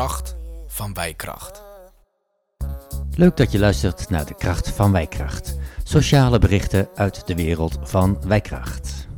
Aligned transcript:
De 0.00 0.06
kracht 0.06 0.36
van 0.66 0.94
wijkracht. 0.94 1.62
Leuk 3.16 3.36
dat 3.36 3.52
je 3.52 3.58
luistert 3.58 4.10
naar 4.10 4.26
de 4.26 4.34
kracht 4.34 4.70
van 4.70 4.92
Wijkracht. 4.92 5.56
Sociale 5.84 6.38
berichten 6.38 6.88
uit 6.94 7.26
de 7.26 7.34
wereld 7.34 7.78
van 7.82 8.22
Wijkracht. 8.26 9.08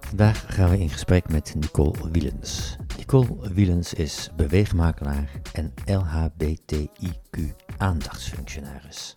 Vandaag 0.00 0.44
gaan 0.48 0.70
we 0.70 0.78
in 0.78 0.88
gesprek 0.88 1.28
met 1.28 1.54
Nicole 1.54 2.10
Wielens. 2.12 2.76
Nicole 2.96 3.52
Wielens 3.54 3.94
is 3.94 4.30
beweegmakelaar 4.36 5.30
en 5.52 5.74
LHBTIQ 5.84 7.38
aandachtsfunctionaris. 7.76 9.16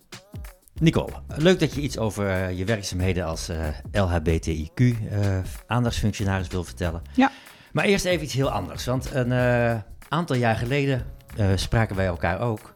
Nicole, 0.74 1.12
leuk 1.36 1.60
dat 1.60 1.74
je 1.74 1.80
iets 1.80 1.98
over 1.98 2.30
eh, 2.30 2.58
je 2.58 2.64
werkzaamheden 2.64 3.24
als 3.24 3.48
eh, 3.48 3.68
LHBTIQ 3.92 4.80
uh, 4.80 5.38
aandachtsfunctionaris 5.66 6.48
wil 6.48 6.64
vertellen. 6.64 7.02
Ja. 7.14 7.30
Maar 7.74 7.84
eerst 7.84 8.04
even 8.04 8.24
iets 8.24 8.34
heel 8.34 8.50
anders, 8.50 8.84
want 8.84 9.10
een 9.14 9.30
uh, 9.30 9.74
aantal 10.08 10.36
jaar 10.36 10.56
geleden 10.56 11.06
uh, 11.38 11.46
spraken 11.54 11.96
wij 11.96 12.06
elkaar 12.06 12.40
ook. 12.40 12.73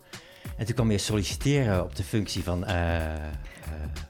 En 0.59 0.67
toen 0.67 0.75
kwam 0.75 0.91
je 0.91 0.99
solliciteren 0.99 1.85
op 1.85 1.97
de 1.97 2.03
functie 2.03 2.43
van... 2.43 2.65
Uh, 2.69 2.75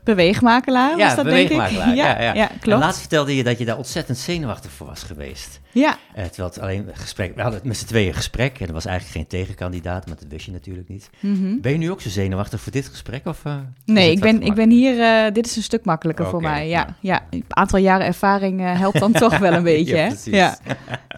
beweegmakelaar 0.05 0.91
was 0.91 1.01
ja, 1.01 1.15
dat 1.15 1.25
beweegmakelaar. 1.25 1.87
denk 1.87 1.99
ik? 1.99 2.05
Ja, 2.05 2.21
ja, 2.21 2.35
ja 2.35 2.47
klopt. 2.47 2.67
En 2.67 2.79
laatst 2.79 3.01
vertelde 3.01 3.37
je 3.37 3.45
dat 3.45 3.59
je 3.59 3.65
daar 3.65 3.77
ontzettend 3.77 4.19
zenuwachtig 4.19 4.71
voor 4.71 4.87
was 4.87 5.03
geweest. 5.03 5.61
Ja. 5.73 5.99
terwijl 6.15 6.49
het 6.49 6.59
alleen 6.61 6.89
gesprek... 6.93 7.35
We 7.35 7.43
hadden 7.43 7.61
met 7.65 7.77
z'n 7.77 7.87
tweeën 7.87 8.15
gesprek 8.15 8.61
en 8.61 8.67
er 8.67 8.73
was 8.73 8.85
eigenlijk 8.85 9.17
geen 9.17 9.41
tegenkandidaat, 9.41 10.07
maar 10.07 10.17
dat 10.17 10.27
wist 10.29 10.45
je 10.45 10.53
natuurlijk 10.53 10.89
niet. 10.89 11.11
Mm 11.21 11.35
-hmm. 11.35 11.61
Ben 11.61 11.73
je 11.73 11.79
nu 11.79 11.91
ook 11.91 12.01
zo 12.01 12.09
zenuwachtig 12.09 12.61
voor 12.61 12.73
dit 12.73 12.87
gesprek? 12.87 13.27
Of, 13.27 13.43
nee, 13.85 14.11
ik 14.11 14.21
ben, 14.21 14.43
ik 14.43 14.55
ben 14.55 14.71
hier... 14.71 15.33
Dit 15.33 15.47
is 15.47 15.57
een 15.57 15.63
stuk 15.63 15.85
makkelijker 15.85 16.27
okay, 16.27 16.41
voor 16.41 16.51
mij. 16.51 16.69
Ja, 16.69 16.97
ja. 17.01 17.23
een 17.31 17.45
aantal 17.49 17.79
jaren 17.79 18.07
ervaring 18.07 18.61
helpt 18.61 19.01
dan 19.01 19.13
toch 19.13 19.39
wel 19.39 19.53
een 19.53 19.63
beetje. 19.75 19.97
ja, 19.97 20.09
hè? 20.09 20.37
Ja. 20.37 20.59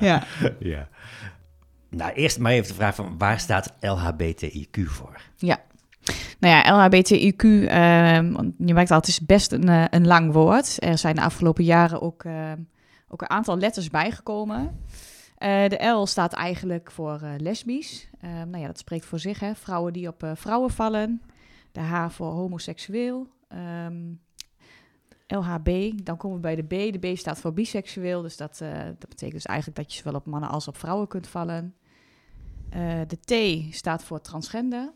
ja. 0.01 0.23
ja. 0.75 0.89
Nou, 1.91 2.13
eerst 2.13 2.39
maar 2.39 2.53
even 2.53 2.69
de 2.69 2.75
vraag 2.75 2.95
van 2.95 3.19
waar 3.19 3.41
staat 3.41 3.73
LHBTIQ 3.81 4.81
voor? 4.83 5.21
Ja. 5.37 5.61
Nou 6.39 6.55
ja, 6.55 6.89
LHBTIQ, 6.89 7.43
uh, 7.45 7.69
je 8.59 8.75
merkt 8.75 8.91
al, 8.91 8.97
het 8.97 9.09
is 9.09 9.21
best 9.21 9.53
een, 9.53 9.69
uh, 9.69 9.85
een 9.91 10.07
lang 10.07 10.33
woord. 10.33 10.83
Er 10.83 10.99
zijn 10.99 11.15
de 11.15 11.23
afgelopen 11.23 11.65
jaren 11.65 12.03
ook, 12.03 12.25
uh, 12.25 12.53
ook 13.09 13.23
een 13.23 13.31
aantal 13.31 13.59
letters 13.59 13.91
bijgekomen. 13.91 14.81
Eh, 15.37 15.69
de 15.69 15.87
L 15.87 16.07
staat 16.07 16.33
eigenlijk 16.33 16.91
voor 16.91 17.21
lesbisch. 17.39 18.09
nou 18.21 18.59
ja, 18.59 18.67
dat 18.67 18.79
spreekt 18.79 19.05
voor 19.05 19.19
zich, 19.19 19.41
hè. 19.41 19.55
Vrouwen 19.55 19.93
die 19.93 20.09
op 20.09 20.33
vrouwen 20.35 20.71
vallen. 20.71 21.23
De 21.73 21.81
H 21.81 22.09
voor 22.09 22.33
homoseksueel. 22.33 23.27
Um, 23.87 24.21
LHB, 25.27 25.91
dan 26.05 26.17
komen 26.17 26.37
we 26.37 26.43
bij 26.43 26.57
de 26.57 26.63
B. 26.63 27.01
De 27.01 27.13
B 27.13 27.19
staat 27.19 27.39
voor 27.41 27.53
biseksueel, 27.53 28.23
dus 28.23 28.37
dat, 28.37 28.59
dat 28.99 29.09
betekent 29.09 29.33
dus 29.33 29.47
eigenlijk 29.47 29.79
dat 29.79 29.93
je 29.93 29.99
zowel 29.99 30.15
op 30.15 30.27
mannen 30.27 30.51
als 30.51 30.69
op 30.69 30.77
vrouwen 30.77 31.09
kunt 31.09 31.29
vallen. 31.29 31.75
De 33.07 33.19
T 33.25 33.75
staat 33.75 34.05
voor 34.05 34.21
transgender. 34.21 34.93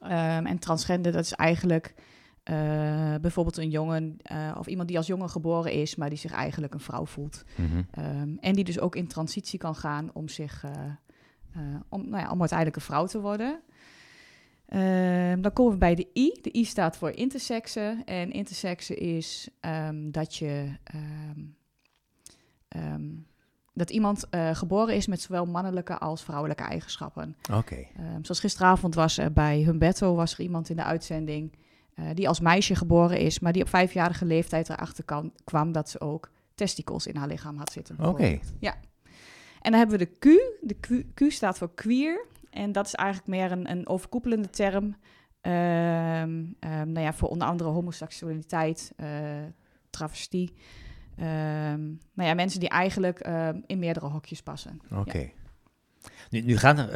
Um, 0.00 0.46
en 0.46 0.58
transgender, 0.58 1.12
dat 1.12 1.24
is 1.24 1.32
eigenlijk 1.32 1.94
uh, 2.50 3.14
bijvoorbeeld 3.20 3.56
een 3.56 3.70
jongen 3.70 4.16
uh, 4.32 4.56
of 4.58 4.66
iemand 4.66 4.88
die 4.88 4.96
als 4.96 5.06
jongen 5.06 5.30
geboren 5.30 5.72
is, 5.72 5.94
maar 5.96 6.08
die 6.08 6.18
zich 6.18 6.32
eigenlijk 6.32 6.74
een 6.74 6.80
vrouw 6.80 7.06
voelt. 7.06 7.44
Mm 7.56 7.66
-hmm. 7.66 8.04
um, 8.20 8.38
en 8.40 8.54
die 8.54 8.64
dus 8.64 8.80
ook 8.80 8.96
in 8.96 9.06
transitie 9.06 9.58
kan 9.58 9.74
gaan 9.74 10.10
om 10.12 10.28
zich, 10.28 10.64
om, 11.88 12.08
nou 12.08 12.22
ja, 12.22 12.30
om 12.30 12.40
uiteindelijk 12.40 12.76
een 12.76 12.82
vrouw 12.82 13.06
te 13.06 13.20
worden. 13.20 13.60
Um, 14.68 15.42
dan 15.42 15.52
komen 15.52 15.72
we 15.72 15.78
bij 15.78 15.94
de 15.94 16.08
I. 16.14 16.38
De 16.40 16.56
I 16.58 16.64
staat 16.64 16.96
voor 16.96 17.10
intersexe. 17.10 18.02
En 18.04 18.30
intersexe 18.30 18.94
is 18.94 19.48
dat 20.10 20.36
je 20.36 20.72
dat 23.72 23.90
iemand 23.90 24.24
uh, 24.30 24.54
geboren 24.54 24.94
is 24.94 25.06
met 25.06 25.20
zowel 25.20 25.46
mannelijke 25.46 25.98
als 25.98 26.22
vrouwelijke 26.22 26.62
eigenschappen. 26.62 27.36
Oké. 27.42 27.58
Okay. 27.58 27.88
Um, 27.98 28.24
zoals 28.24 28.40
gisteravond 28.40 28.94
was 28.94 29.18
er 29.18 29.32
bij 29.32 29.58
Humberto 29.58 30.14
was 30.14 30.32
er 30.32 30.40
iemand 30.40 30.68
in 30.68 30.76
de 30.76 30.84
uitzending 30.84 31.52
uh, 31.94 32.06
die 32.14 32.28
als 32.28 32.40
meisje 32.40 32.74
geboren 32.74 33.18
is, 33.18 33.38
maar 33.38 33.52
die 33.52 33.62
op 33.62 33.68
vijfjarige 33.68 34.24
leeftijd 34.24 34.68
erachter 34.68 35.04
kan, 35.04 35.32
kwam 35.44 35.72
dat 35.72 35.90
ze 35.90 36.00
ook 36.00 36.30
testicles 36.54 37.06
in 37.06 37.16
haar 37.16 37.28
lichaam 37.28 37.56
had 37.56 37.72
zitten. 37.72 37.96
Oké. 37.98 38.08
Okay. 38.08 38.40
Ja. 38.58 38.74
En 39.60 39.70
dan 39.70 39.80
hebben 39.80 39.98
we 39.98 40.04
de 40.04 40.18
Q. 40.18 40.24
De 40.60 40.74
Q, 40.80 41.14
Q 41.14 41.32
staat 41.32 41.58
voor 41.58 41.74
queer. 41.74 42.26
En 42.50 42.72
dat 42.72 42.86
is 42.86 42.94
eigenlijk 42.94 43.28
meer 43.28 43.52
een, 43.52 43.70
een 43.70 43.88
overkoepelende 43.88 44.50
term. 44.50 44.84
Um, 44.84 45.52
um, 45.52 46.56
nou 46.60 47.00
ja, 47.00 47.12
voor 47.12 47.28
onder 47.28 47.48
andere 47.48 47.70
homoseksualiteit, 47.70 48.92
uh, 48.96 49.08
travestie. 49.90 50.54
Um, 51.18 51.98
nou 52.14 52.28
ja, 52.28 52.34
mensen 52.34 52.60
die 52.60 52.68
eigenlijk 52.68 53.26
um, 53.26 53.62
in 53.66 53.78
meerdere 53.78 54.06
hokjes 54.06 54.42
passen. 54.42 54.80
Oké. 54.90 55.00
Okay. 55.00 55.22
Ja. 55.22 55.40
Nu, 56.30 56.40
nu 56.40 56.56
gaan 56.56 56.78
er, 56.78 56.88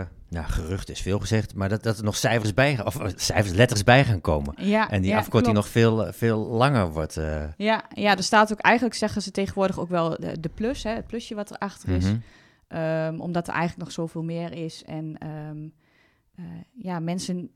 uh, 0.00 0.06
nou, 0.28 0.46
gerucht 0.46 0.90
is 0.90 1.00
veel 1.00 1.18
gezegd, 1.18 1.54
maar 1.54 1.68
dat, 1.68 1.82
dat 1.82 1.98
er 1.98 2.04
nog 2.04 2.16
cijfers 2.16 2.54
bij, 2.54 2.84
of 2.84 2.98
cijfers, 3.16 3.54
letters 3.54 3.84
bij 3.84 4.04
gaan 4.04 4.20
komen. 4.20 4.54
Ja, 4.56 4.90
en 4.90 5.02
die 5.02 5.10
ja, 5.10 5.18
afkorting 5.18 5.52
klopt. 5.52 5.66
nog 5.66 5.68
veel, 5.68 6.12
veel 6.12 6.38
langer 6.46 6.92
wordt. 6.92 7.16
Uh... 7.16 7.44
Ja, 7.56 7.84
ja, 7.94 8.16
er 8.16 8.22
staat 8.22 8.52
ook 8.52 8.58
eigenlijk, 8.60 8.96
zeggen 8.96 9.22
ze 9.22 9.30
tegenwoordig 9.30 9.78
ook 9.78 9.88
wel 9.88 10.10
de, 10.10 10.40
de 10.40 10.48
plus, 10.48 10.82
hè, 10.82 10.90
het 10.90 11.06
plusje 11.06 11.34
wat 11.34 11.50
erachter 11.50 11.88
is. 11.88 12.04
Mhm. 12.04 12.12
Mm 12.12 12.22
-hmm. 12.68 12.78
um, 12.78 13.20
omdat 13.20 13.48
er 13.48 13.54
eigenlijk 13.54 13.84
nog 13.84 13.92
zoveel 13.92 14.22
meer 14.22 14.52
is. 14.52 14.84
En 14.84 15.16
ja, 16.72 17.00
mensen 17.00 17.50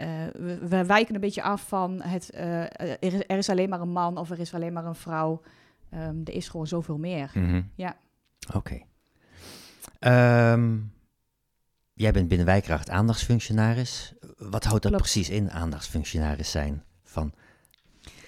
uh, 0.00 0.04
we, 0.32 0.68
we, 0.68 0.84
wijken 0.84 1.14
een 1.14 1.20
beetje 1.20 1.42
af 1.42 1.68
van 1.68 2.02
het, 2.02 2.30
uh, 2.34 2.62
er, 2.62 2.96
is, 3.00 3.12
er, 3.26 3.38
is, 3.38 3.50
alleen 3.50 3.68
maar 3.68 3.80
een 3.80 3.88
man 3.88 4.16
of 4.16 4.30
er 4.30 4.38
is 4.38 4.54
alleen 4.54 4.72
maar 4.72 4.84
een 4.84 4.94
vrouw. 4.94 5.42
Um, 5.94 6.20
er 6.24 6.34
is 6.34 6.48
gewoon 6.48 6.66
zoveel 6.66 6.98
meer. 6.98 7.30
Mm 7.34 7.48
-hmm. 7.48 7.70
Ja. 7.74 7.96
Oké. 8.54 8.84
Okay. 9.98 10.52
Um, 10.52 10.92
jij 11.92 12.12
bent 12.12 12.28
binnen 12.28 12.46
Wijkracht 12.46 12.90
aandachtsfunctionaris. 12.90 14.14
Wat 14.36 14.64
houdt 14.64 14.82
dat 14.82 14.92
Klopt. 14.92 15.02
precies 15.02 15.30
in, 15.30 15.50
aandachtsfunctionaris 15.50 16.50
zijn 16.50 16.82
van 17.02 17.32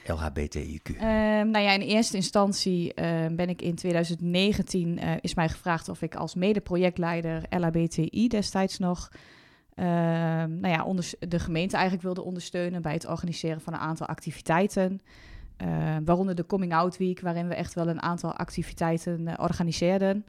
LHBTIQ? 0.06 0.88
Uh, 0.88 1.00
nou 1.00 1.58
ja, 1.58 1.72
in 1.72 1.80
eerste 1.80 2.16
instantie 2.16 2.94
ben 3.30 3.48
ik 3.48 3.62
in 3.62 3.74
2019, 3.74 4.98
uh, 5.04 5.12
is 5.20 5.34
mij 5.34 5.48
gevraagd 5.48 5.88
of 5.88 6.02
ik 6.02 6.14
als 6.14 6.34
mede-projectleider 6.34 7.42
LHBTI 7.48 8.28
destijds 8.28 8.78
nog 8.78 9.10
uh, 9.80 9.86
nou 10.60 10.68
ja, 10.68 10.84
onder, 10.84 11.12
de 11.18 11.38
gemeente 11.38 11.74
eigenlijk 11.74 12.04
wilde 12.04 12.22
ondersteunen 12.22 12.82
bij 12.82 12.92
het 12.92 13.06
organiseren 13.06 13.60
van 13.60 13.72
een 13.72 13.78
aantal 13.78 14.06
activiteiten. 14.06 15.02
Uh, 15.62 15.96
waaronder 16.04 16.34
de 16.34 16.46
Coming 16.46 16.74
Out 16.74 16.96
Week, 16.96 17.20
waarin 17.20 17.48
we 17.48 17.54
echt 17.54 17.74
wel 17.74 17.88
een 17.88 18.02
aantal 18.02 18.32
activiteiten 18.32 19.20
uh, 19.20 19.34
organiseerden. 19.38 20.24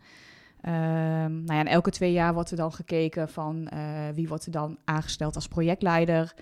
Uh, 0.62 0.72
nou 0.72 1.44
ja, 1.45 1.59
en 1.59 1.67
elke 1.67 1.89
twee 1.89 2.12
jaar 2.12 2.34
wordt 2.34 2.51
er 2.51 2.57
dan 2.57 2.73
gekeken 2.73 3.29
van 3.29 3.69
wie 4.13 4.28
wordt 4.28 4.45
er 4.45 4.51
dan 4.51 4.78
aangesteld 4.85 5.35
als 5.35 5.47
projectleider. 5.47 6.33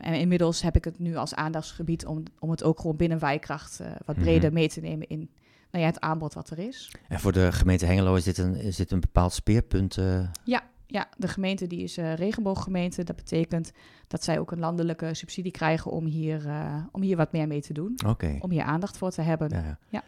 En 0.00 0.14
inmiddels 0.14 0.62
heb 0.62 0.76
ik 0.76 0.84
het 0.84 0.98
nu 0.98 1.16
als 1.16 1.34
aandachtsgebied 1.34 2.06
om, 2.06 2.22
om 2.38 2.50
het 2.50 2.62
ook 2.62 2.80
gewoon 2.80 2.96
binnen 2.96 3.18
wijkracht 3.18 3.80
wat 4.04 4.16
breder 4.16 4.34
mm 4.34 4.44
-hmm. 4.44 4.54
mee 4.54 4.68
te 4.68 4.80
nemen 4.80 5.08
in 5.08 5.30
nou 5.70 5.84
ja, 5.84 5.90
het 5.90 6.00
aanbod 6.00 6.34
wat 6.34 6.50
er 6.50 6.58
is. 6.58 6.92
En 7.08 7.20
voor 7.20 7.32
de 7.32 7.52
gemeente 7.52 7.86
Hengelo 7.86 8.14
is 8.14 8.24
dit 8.24 8.38
een, 8.38 8.56
is 8.56 8.76
dit 8.76 8.90
een 8.90 9.00
bepaald 9.00 9.32
speerpunt? 9.32 9.98
Ja, 10.44 10.62
ja, 10.90 11.08
de 11.16 11.28
gemeente 11.28 11.66
die 11.66 11.82
is 11.82 11.98
uh, 11.98 12.14
regenbooggemeente. 12.14 13.04
Dat 13.04 13.16
betekent 13.16 13.72
dat 14.08 14.24
zij 14.24 14.38
ook 14.38 14.52
een 14.52 14.58
landelijke 14.58 15.14
subsidie 15.14 15.52
krijgen 15.52 15.90
om 15.90 16.04
hier, 16.04 16.46
uh, 16.46 16.76
om 16.92 17.02
hier 17.02 17.16
wat 17.16 17.32
meer 17.32 17.46
mee 17.46 17.60
te 17.60 17.72
doen. 17.72 17.98
Okay. 18.06 18.38
Om 18.40 18.50
hier 18.50 18.62
aandacht 18.62 18.98
voor 18.98 19.10
te 19.10 19.22
hebben. 19.22 19.48
Ja. 19.48 19.78
ja. 19.88 20.02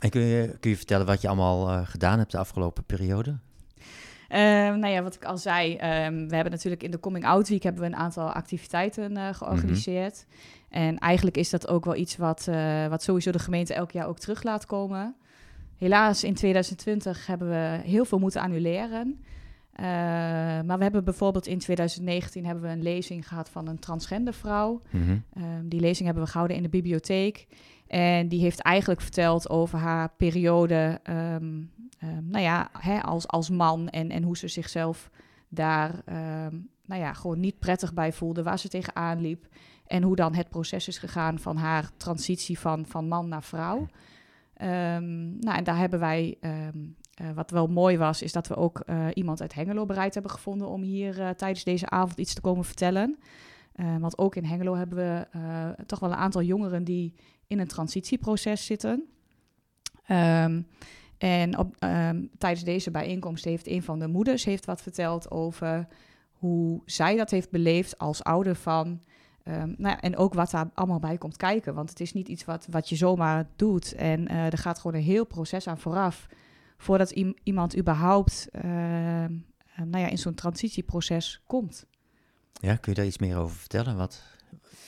En 0.00 0.10
kun 0.10 0.20
je, 0.20 0.56
kun 0.60 0.70
je 0.70 0.76
vertellen 0.76 1.06
wat 1.06 1.20
je 1.20 1.28
allemaal 1.28 1.70
uh, 1.70 1.86
gedaan 1.86 2.18
hebt 2.18 2.30
de 2.30 2.38
afgelopen 2.38 2.84
periode? 2.84 3.30
Uh, 3.30 4.38
nou 4.74 4.86
ja, 4.86 5.02
wat 5.02 5.14
ik 5.14 5.24
al 5.24 5.38
zei, 5.38 5.72
um, 5.72 6.28
we 6.28 6.34
hebben 6.34 6.52
natuurlijk 6.52 6.82
in 6.82 6.90
de 6.90 7.00
Coming 7.00 7.24
Out 7.24 7.48
Week 7.48 7.62
hebben 7.62 7.82
we 7.82 7.88
een 7.88 7.96
aantal 7.96 8.32
activiteiten 8.32 9.34
georganiseerd. 9.34 10.26
Mm 10.26 10.34
-hmm. 10.34 10.88
En 10.88 10.98
eigenlijk 10.98 11.36
is 11.36 11.50
dat 11.50 11.68
ook 11.68 11.84
wel 11.84 11.96
iets 11.96 12.16
wat, 12.16 12.48
wat 12.88 13.02
sowieso 13.02 13.30
de 13.30 13.38
gemeente 13.38 13.74
elk 13.74 13.90
jaar 13.90 14.06
ook 14.06 14.18
terug 14.18 14.42
laat 14.42 14.66
komen. 14.66 15.16
Helaas 15.76 16.24
in 16.24 16.34
2020 16.34 17.26
hebben 17.26 17.48
we 17.48 17.80
heel 17.84 18.04
veel 18.04 18.18
moeten 18.18 18.40
annuleren. 18.40 19.24
Uh, 19.80 19.86
maar 20.66 20.76
we 20.76 20.82
hebben 20.82 21.04
bijvoorbeeld 21.04 21.46
in 21.46 21.58
2019 21.58 22.44
hebben 22.46 22.64
we 22.64 22.70
een 22.70 22.82
lezing 22.82 23.28
gehad 23.28 23.50
van 23.50 23.68
een 23.68 23.78
transgender 23.78 24.34
vrouw. 24.34 24.82
Mm 24.90 25.02
-hmm. 25.02 25.24
uh, 25.36 25.44
die 25.64 25.80
lezing 25.80 26.04
hebben 26.04 26.24
we 26.24 26.30
gehouden 26.30 26.56
in 26.56 26.62
de 26.62 26.68
bibliotheek. 26.68 27.46
En 27.86 28.28
die 28.28 28.40
heeft 28.40 28.60
eigenlijk 28.60 29.00
verteld 29.00 29.50
over 29.50 29.78
haar 29.78 30.10
periode, 30.16 31.00
um, 31.08 31.14
um, 31.14 32.26
nou 32.28 32.44
ja, 32.44 32.70
hè, 32.78 33.02
als, 33.02 33.28
als 33.28 33.50
man 33.50 33.88
en, 33.88 34.10
en 34.10 34.22
hoe 34.22 34.36
ze 34.36 34.48
zichzelf 34.48 35.10
daar, 35.48 36.02
nou 36.86 37.00
ja, 37.00 37.12
gewoon 37.12 37.40
niet 37.40 37.58
prettig 37.58 37.94
bij 37.94 38.12
voelde, 38.12 38.42
waar 38.42 38.58
ze 38.58 38.68
tegenaan 38.68 39.20
liep. 39.20 39.46
En 39.86 40.02
hoe 40.02 40.16
dan 40.16 40.34
het 40.34 40.48
proces 40.48 40.88
is 40.88 40.98
gegaan 40.98 41.38
van 41.38 41.56
haar 41.56 41.90
transitie 41.96 42.58
van, 42.58 42.86
van 42.86 43.08
man 43.08 43.28
naar 43.28 43.42
vrouw. 43.42 43.86
nou, 44.58 45.56
en 45.56 45.64
daar 45.64 45.78
hebben 45.78 46.00
wij 46.00 46.38
Uh, 47.20 47.30
wat 47.34 47.50
wel 47.50 47.66
mooi 47.66 47.98
was, 47.98 48.22
is 48.22 48.32
dat 48.32 48.46
we 48.46 48.56
ook 48.56 48.82
uh, 48.86 49.06
iemand 49.14 49.40
uit 49.40 49.54
Hengelo 49.54 49.86
bereid 49.86 50.14
hebben 50.14 50.32
gevonden 50.32 50.68
om 50.68 50.82
hier 50.82 51.18
uh, 51.18 51.28
tijdens 51.28 51.64
deze 51.64 51.88
avond 51.88 52.18
iets 52.18 52.34
te 52.34 52.40
komen 52.40 52.64
vertellen. 52.64 53.18
Want 54.00 54.18
ook 54.18 54.36
in 54.36 54.44
Hengelo 54.44 54.74
hebben 54.74 54.98
we 54.98 55.26
toch 55.86 55.98
wel 55.98 56.10
een 56.10 56.16
aantal 56.16 56.42
jongeren 56.42 56.84
die 56.84 57.14
in 57.46 57.58
een 57.58 57.66
transitieproces 57.66 58.66
zitten. 58.66 59.04
Um, 60.08 60.66
En 61.18 61.58
op, 61.58 61.76
ehm, 61.78 62.24
tijdens 62.38 62.64
deze 62.64 62.90
bijeenkomst 62.90 63.44
heeft 63.44 63.66
een 63.68 63.82
van 63.82 63.98
de 63.98 64.06
moeders 64.06 64.44
heeft 64.44 64.64
wat 64.64 64.82
verteld 64.82 65.30
over 65.30 65.86
hoe 66.32 66.80
zij 66.84 67.16
dat 67.16 67.30
heeft 67.30 67.50
beleefd 67.50 67.98
als 67.98 68.24
ouder 68.24 68.54
van. 68.56 69.00
ehm, 69.42 69.74
nou 69.76 69.96
en 70.00 70.16
ook 70.16 70.34
wat 70.34 70.50
daar 70.50 70.70
allemaal 70.74 70.98
bij 70.98 71.18
komt 71.18 71.36
kijken. 71.36 71.74
Want 71.74 71.88
het 71.88 72.00
is 72.00 72.12
niet 72.12 72.28
iets 72.28 72.44
wat, 72.44 72.66
wat 72.70 72.88
je 72.88 72.96
zomaar 72.96 73.46
doet. 73.56 73.94
En 73.94 74.28
eh, 74.28 74.46
er 74.46 74.58
gaat 74.58 74.78
gewoon 74.78 74.96
een 74.96 75.06
heel 75.06 75.26
proces 75.26 75.66
aan 75.66 75.78
vooraf. 75.78 76.26
Voordat 76.76 77.10
iem- 77.10 77.34
iemand 77.42 77.76
überhaupt 77.78 78.48
ehm, 78.52 79.32
eh, 79.76 79.84
nou 79.84 79.98
ja, 80.04 80.06
in 80.08 80.18
zo'n 80.18 80.34
transitieproces 80.34 81.42
komt. 81.46 81.86
Ja, 82.60 82.76
kun 82.76 82.92
je 82.92 82.98
daar 82.98 83.06
iets 83.08 83.18
meer 83.18 83.36
over 83.36 83.56
vertellen? 83.56 83.96
Wat, 83.96 84.22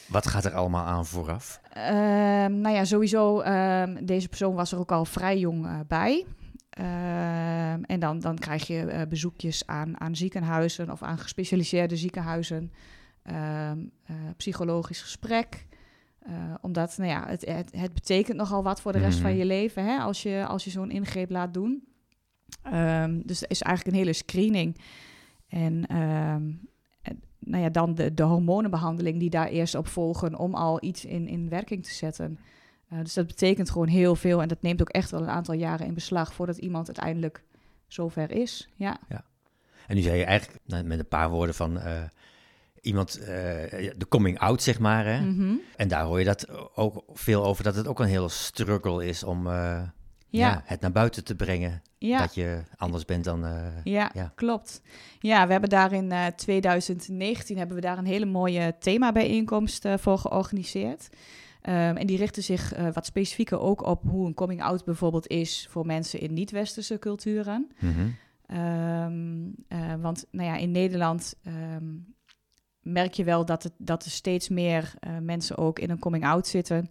wat 0.08 0.26
gaat 0.26 0.44
er 0.44 0.54
allemaal 0.54 0.84
aan 0.84 1.06
vooraf? 1.06 1.60
Ehm, 1.72 2.60
nou 2.60 2.74
ja, 2.74 2.84
sowieso, 2.84 3.40
ehm, 3.40 4.04
deze 4.04 4.28
persoon 4.28 4.54
was 4.54 4.72
er 4.72 4.78
ook 4.78 4.92
al 4.92 5.04
vrij 5.04 5.38
jong 5.38 5.66
eh, 5.66 5.78
bij. 5.88 6.26
Ehm, 6.70 7.82
en 7.82 8.00
dan, 8.00 8.20
dan 8.20 8.38
krijg 8.38 8.66
je 8.66 8.80
eh, 8.80 9.06
bezoekjes 9.08 9.66
aan, 9.66 10.00
aan 10.00 10.16
ziekenhuizen 10.16 10.90
of 10.90 11.02
aan 11.02 11.18
gespecialiseerde 11.18 11.96
ziekenhuizen. 11.96 12.72
Ehm, 13.22 13.78
eh, 14.04 14.16
psychologisch 14.36 15.02
gesprek. 15.02 15.66
Eh, 16.26 16.54
omdat, 16.60 16.96
nou 16.98 17.10
ja, 17.10 17.26
het, 17.28 17.46
het, 17.46 17.72
het 17.76 17.94
betekent 17.94 18.36
nogal 18.36 18.62
wat 18.62 18.80
voor 18.80 18.92
de 18.92 18.98
rest 18.98 19.18
van 19.18 19.30
Mhm. 19.30 19.38
je 19.38 19.44
leven 19.44 19.84
hè, 19.84 19.98
als 19.98 20.22
je, 20.22 20.46
als 20.46 20.64
je 20.64 20.70
zo'n 20.70 20.90
ingreep 20.90 21.30
laat 21.30 21.54
doen. 21.54 21.84
Ehm, 22.62 23.20
dus 23.24 23.42
er 23.42 23.50
is 23.50 23.62
eigenlijk 23.62 23.96
een 23.96 24.02
hele 24.02 24.16
screening. 24.16 24.80
En 25.48 25.86
ehm, 25.86 26.50
en, 27.02 27.22
nou 27.38 27.62
ja, 27.62 27.68
dan 27.68 27.94
de, 27.94 28.14
de 28.14 28.22
hormonenbehandeling 28.22 29.18
die 29.18 29.30
daar 29.30 29.48
eerst 29.48 29.74
op 29.74 29.86
volgen 29.86 30.38
om 30.38 30.54
al 30.54 30.84
iets 30.84 31.04
in, 31.04 31.28
in 31.28 31.48
werking 31.48 31.84
te 31.84 31.94
zetten. 31.94 32.38
Eh, 32.88 32.98
dus 32.98 33.14
dat 33.14 33.26
betekent 33.26 33.70
gewoon 33.70 33.88
heel 33.88 34.14
veel 34.16 34.42
en 34.42 34.48
dat 34.48 34.62
neemt 34.62 34.80
ook 34.80 34.88
echt 34.88 35.10
wel 35.10 35.22
een 35.22 35.28
aantal 35.28 35.54
jaren 35.54 35.86
in 35.86 35.94
beslag 35.94 36.34
voordat 36.34 36.56
iemand 36.58 36.86
uiteindelijk 36.86 37.42
zover 37.86 38.30
is. 38.30 38.68
Ja, 38.74 38.98
En 39.86 39.96
nu 39.96 40.02
zei 40.02 40.18
je 40.18 40.24
eigenlijk 40.24 40.60
nou, 40.64 40.84
met 40.84 40.98
een 40.98 41.08
paar 41.08 41.30
woorden 41.30 41.54
van 41.54 41.78
eh, 41.78 42.02
iemand, 42.86 43.18
eh, 43.18 43.26
de 43.96 44.06
coming 44.08 44.38
out, 44.38 44.62
zeg 44.62 44.78
maar. 44.78 45.04
Hè? 45.06 45.20
Mhm. 45.20 45.54
En 45.76 45.88
daar 45.88 46.04
hoor 46.04 46.18
je 46.18 46.24
dat 46.24 46.48
ook 46.74 47.04
veel 47.12 47.44
over, 47.44 47.64
dat 47.64 47.74
het 47.74 47.86
ook 47.86 48.00
een 48.00 48.06
hele 48.06 48.28
struggle 48.28 49.06
is 49.06 49.22
om 49.24 49.46
eh, 49.46 49.52
ja. 49.52 49.88
ja, 50.28 50.62
het 50.64 50.80
naar 50.80 50.92
buiten 50.92 51.24
te 51.24 51.34
brengen. 51.34 51.82
ja. 51.98 52.18
Dat 52.18 52.34
je 52.34 52.62
anders 52.76 53.04
bent 53.04 53.24
dan... 53.24 53.44
eh, 53.44 53.66
Ja, 53.84 54.10
Ja. 54.14 54.32
klopt. 54.34 54.82
Ja, 55.18 55.46
we 55.46 55.52
hebben 55.52 55.70
daar 55.70 55.92
in 55.92 56.12
eh, 56.12 56.26
2019 56.26 57.58
hebben 57.58 57.76
we 57.76 57.82
daar 57.82 57.98
een 57.98 58.06
hele 58.06 58.26
mooie 58.26 58.74
themabijeenkomst 58.78 59.86
voor 59.96 60.18
georganiseerd. 60.18 61.08
Ehm, 61.62 61.96
en 61.96 62.06
die 62.06 62.16
richten 62.16 62.42
zich 62.42 62.72
wat 62.92 63.06
specifieker 63.06 63.58
ook 63.60 63.86
op 63.86 64.02
hoe 64.08 64.26
een 64.26 64.34
coming-out 64.34 64.84
bijvoorbeeld 64.84 65.26
is 65.26 65.66
voor 65.70 65.86
mensen 65.86 66.20
in 66.20 66.32
niet-westerse 66.32 66.98
culturen. 66.98 67.68
mhm. 67.80 68.08
Ehm, 68.46 69.44
eh, 69.68 69.94
want 70.00 70.26
nou 70.30 70.48
ja, 70.48 70.56
in 70.56 70.70
Nederland 70.70 71.34
ehm, 71.42 71.84
merk 72.86 73.14
je 73.14 73.24
wel 73.24 73.44
dat, 73.44 73.62
het, 73.62 73.72
dat 73.78 74.04
er 74.04 74.10
steeds 74.10 74.48
meer 74.48 74.94
eh, 75.00 75.18
mensen 75.18 75.56
ook 75.56 75.78
in 75.78 75.90
een 75.90 75.98
coming-out 75.98 76.46
zitten. 76.46 76.90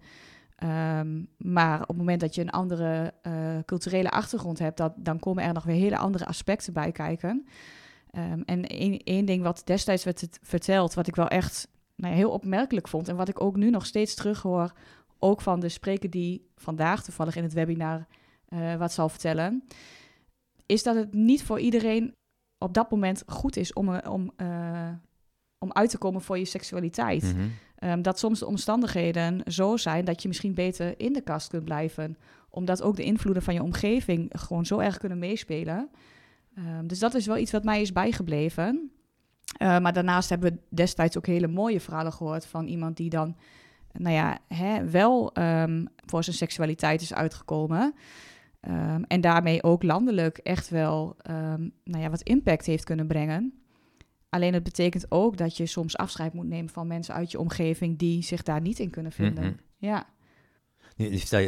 Ehm, 0.55 1.23
maar 1.37 1.81
op 1.81 1.87
het 1.87 1.97
moment 1.97 2.19
dat 2.19 2.35
je 2.35 2.41
een 2.41 2.49
andere 2.49 3.13
eh, 3.21 3.33
culturele 3.65 4.11
achtergrond 4.11 4.59
hebt, 4.59 4.77
dat, 4.77 4.93
dan 4.97 5.19
komen 5.19 5.43
er 5.43 5.53
nog 5.53 5.63
weer 5.63 5.75
hele 5.75 5.97
andere 5.97 6.25
aspecten 6.25 6.73
bij 6.73 6.91
kijken. 6.91 7.47
Ehm, 8.11 8.41
en 8.45 8.65
één 9.03 9.25
ding 9.25 9.43
wat 9.43 9.61
destijds 9.65 10.03
werd 10.03 10.27
verteld, 10.41 10.93
wat 10.93 11.07
ik 11.07 11.15
wel 11.15 11.27
echt 11.27 11.67
nou 11.95 12.11
ja, 12.11 12.17
heel 12.17 12.31
opmerkelijk 12.31 12.87
vond 12.87 13.07
en 13.07 13.15
wat 13.15 13.29
ik 13.29 13.41
ook 13.41 13.55
nu 13.55 13.69
nog 13.69 13.85
steeds 13.85 14.15
terughoor, 14.15 14.71
ook 15.19 15.41
van 15.41 15.59
de 15.59 15.69
spreker 15.69 16.09
die 16.09 16.49
vandaag 16.55 17.03
toevallig 17.03 17.35
in 17.35 17.43
het 17.43 17.53
webinar 17.53 18.07
eh, 18.45 18.75
wat 18.75 18.93
zal 18.93 19.09
vertellen, 19.09 19.63
is 20.65 20.83
dat 20.83 20.95
het 20.95 21.13
niet 21.13 21.43
voor 21.43 21.59
iedereen 21.59 22.15
op 22.57 22.73
dat 22.73 22.91
moment 22.91 23.23
goed 23.27 23.55
is 23.55 23.73
om, 23.73 23.97
om, 23.97 24.31
om 25.65 25.73
uit 25.73 25.89
te 25.89 25.97
komen 25.97 26.21
voor 26.21 26.37
je 26.37 26.45
seksualiteit. 26.45 27.23
Mhm. 27.23 27.47
Ehm, 27.75 28.01
dat 28.01 28.19
soms 28.19 28.39
de 28.39 28.45
omstandigheden 28.45 29.41
zo 29.45 29.77
zijn 29.77 30.05
dat 30.05 30.21
je 30.21 30.27
misschien 30.27 30.53
beter 30.53 30.93
in 30.97 31.13
de 31.13 31.21
kast 31.21 31.49
kunt 31.49 31.63
blijven. 31.63 32.17
Omdat 32.49 32.81
ook 32.81 32.95
de 32.95 33.03
invloeden 33.03 33.43
van 33.43 33.53
je 33.53 33.63
omgeving 33.63 34.31
gewoon 34.31 34.65
zo 34.65 34.79
erg 34.79 34.97
kunnen 34.97 35.19
meespelen. 35.19 35.89
Ehm, 36.55 36.87
dus 36.87 36.99
dat 36.99 37.13
is 37.13 37.25
wel 37.25 37.37
iets 37.37 37.51
wat 37.51 37.63
mij 37.63 37.81
is 37.81 37.91
bijgebleven. 37.91 38.91
Eh, 39.57 39.79
maar 39.79 39.93
daarnaast 39.93 40.29
hebben 40.29 40.51
we 40.51 40.75
destijds 40.75 41.17
ook 41.17 41.25
hele 41.25 41.47
mooie 41.47 41.79
verhalen 41.79 42.13
gehoord 42.13 42.45
van 42.45 42.67
iemand 42.67 42.97
die 42.97 43.09
dan, 43.09 43.35
nou 43.93 44.15
ja, 44.15 44.37
hè, 44.47 44.89
wel 44.89 45.33
ehm, 45.33 45.85
voor 46.05 46.23
zijn 46.23 46.35
seksualiteit 46.35 47.01
is 47.01 47.13
uitgekomen. 47.13 47.93
Ehm, 48.59 49.03
en 49.07 49.21
daarmee 49.21 49.63
ook 49.63 49.83
landelijk 49.83 50.37
echt 50.37 50.69
wel 50.69 51.15
ehm, 51.21 51.69
nou 51.83 52.03
ja, 52.03 52.09
wat 52.09 52.21
impact 52.21 52.65
heeft 52.65 52.83
kunnen 52.83 53.07
brengen. 53.07 53.64
Alleen 54.35 54.53
het 54.53 54.63
betekent 54.63 55.05
ook 55.11 55.37
dat 55.37 55.57
je 55.57 55.65
soms 55.65 55.97
afscheid 55.97 56.33
moet 56.33 56.47
nemen 56.47 56.71
van 56.71 56.87
mensen 56.87 57.13
uit 57.13 57.31
je 57.31 57.39
omgeving 57.39 57.97
die 57.97 58.23
zich 58.23 58.43
daar 58.43 58.61
niet 58.61 58.79
in 58.79 58.89
kunnen 58.89 59.11
vinden. 59.11 59.43
Mhm. 59.43 59.53
Ja. 59.77 60.05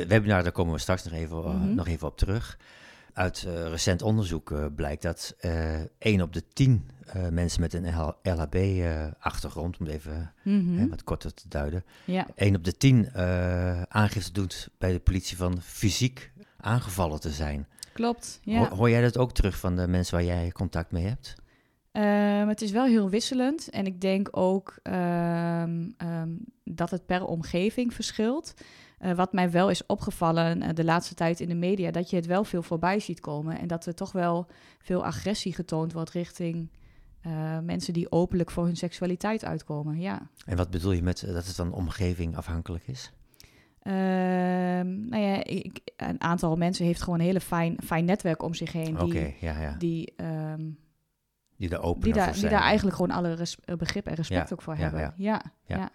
Webinar, 0.08 0.44
daar 0.44 0.52
komen 0.52 0.74
we 0.74 0.80
straks 0.80 1.04
nog 1.04 1.14
even, 1.14 1.38
eh, 1.44 1.44
Mhm. 1.54 1.76
nog 1.76 1.88
even 1.88 2.08
op 2.08 2.18
terug. 2.18 2.60
Uit 3.14 3.44
eh, 3.48 3.68
recent 3.68 4.02
onderzoek 4.02 4.52
eh, 4.52 4.66
blijkt 4.76 5.02
dat 5.02 5.36
eh 5.40 5.80
1 6.00 6.22
op 6.22 6.34
de 6.34 6.44
10 6.54 6.90
eh, 7.06 7.28
mensen 7.28 7.62
met 7.62 7.74
een 7.74 7.86
LHB-achtergrond, 8.22 9.78
om 9.80 9.86
het 9.86 9.96
even 9.96 10.34
hè, 10.44 10.88
wat 10.88 11.04
korter 11.04 11.34
te 11.34 11.48
duiden, 11.48 11.84
ja. 12.06 12.28
1 12.36 12.56
op 12.56 12.64
de 12.64 12.78
10 12.78 13.10
eh, 13.14 13.82
aangifte 13.82 14.32
doet 14.32 14.70
bij 14.78 14.92
de 14.92 15.00
politie 15.00 15.38
van 15.38 15.62
fysiek 15.62 16.32
aangevallen 16.58 17.20
te 17.20 17.30
zijn. 17.32 17.68
Klopt. 17.94 18.40
Ja. 18.44 18.70
Hoor 18.70 18.90
jij 18.90 19.02
dat 19.02 19.18
ook 19.18 19.32
terug 19.34 19.58
van 19.58 19.76
de 19.76 19.88
mensen 19.88 20.16
waar 20.16 20.24
jij 20.26 20.52
contact 20.52 20.92
mee 20.92 21.06
hebt? 21.06 21.36
Ehm, 21.98 22.48
het 22.48 22.62
is 22.62 22.72
wel 22.72 22.86
heel 22.86 23.10
wisselend. 23.10 23.70
En 23.70 23.86
ik 23.86 24.02
denk 24.02 24.28
ook 24.32 24.80
ehm, 24.84 25.90
ehm, 25.98 26.30
dat 26.64 26.90
het 26.90 27.06
per 27.06 27.26
omgeving 27.26 27.94
verschilt. 27.94 28.54
Eh, 28.98 29.14
wat 29.14 29.34
mij 29.34 29.52
wel 29.52 29.70
is 29.70 29.86
opgevallen 29.86 30.62
eh, 30.62 30.74
de 30.74 30.84
laatste 30.84 31.16
tijd 31.16 31.40
in 31.40 31.48
de 31.48 31.56
media, 31.56 31.92
dat 31.92 32.10
je 32.10 32.16
het 32.16 32.26
wel 32.26 32.44
veel 32.44 32.62
voorbij 32.62 33.00
ziet 33.00 33.20
komen. 33.20 33.60
En 33.60 33.68
dat 33.68 33.86
er 33.86 33.96
toch 33.96 34.12
wel 34.12 34.48
veel 34.80 35.06
agressie 35.06 35.54
getoond 35.54 35.94
wordt 35.94 36.10
richting 36.10 36.70
eh, 37.22 37.60
mensen 37.60 37.94
die 37.94 38.12
openlijk 38.12 38.52
voor 38.52 38.66
hun 38.66 38.78
seksualiteit 38.78 39.46
uitkomen. 39.46 40.00
Ja. 40.00 40.30
En 40.46 40.58
wat 40.58 40.70
bedoel 40.70 40.92
je 40.92 41.04
met 41.04 41.24
dat 41.26 41.48
het 41.48 41.56
dan 41.56 41.74
omgeving 41.74 42.36
afhankelijk 42.38 42.88
is? 42.88 43.12
Ehm, 43.82 45.08
nou 45.10 45.24
ja, 45.24 45.44
ik, 45.44 45.80
een 45.96 46.22
aantal 46.22 46.56
mensen 46.56 46.86
heeft 46.86 47.02
gewoon 47.02 47.20
een 47.20 47.26
hele 47.26 47.42
fijn, 47.42 47.78
fijn 47.84 48.06
netwerk 48.06 48.44
om 48.44 48.54
zich 48.54 48.72
heen. 48.72 49.02
Oké, 49.02 49.12
Die, 49.12 49.36
ja, 49.40 49.62
ja. 49.62 49.76
die, 49.78 50.14
Die 51.58 51.70
daar 51.70 51.82
open 51.82 52.02
die, 52.02 52.14
daar, 52.14 52.24
voor 52.24 52.32
die 52.32 52.42
zijn. 52.42 52.52
daar 52.54 52.62
eigenlijk 52.64 52.96
gewoon 52.96 53.16
alle 53.16 53.34
res- 53.34 53.58
eh, 53.66 53.76
begrip 53.76 54.08
en 54.08 54.14
respect 54.16 54.50
Ja, 54.50 54.56
ook 54.56 54.62
voor 54.62 54.76
ja, 54.76 54.80
hebben. 54.82 55.14
ja. 55.18 55.42
Ja. 55.66 55.90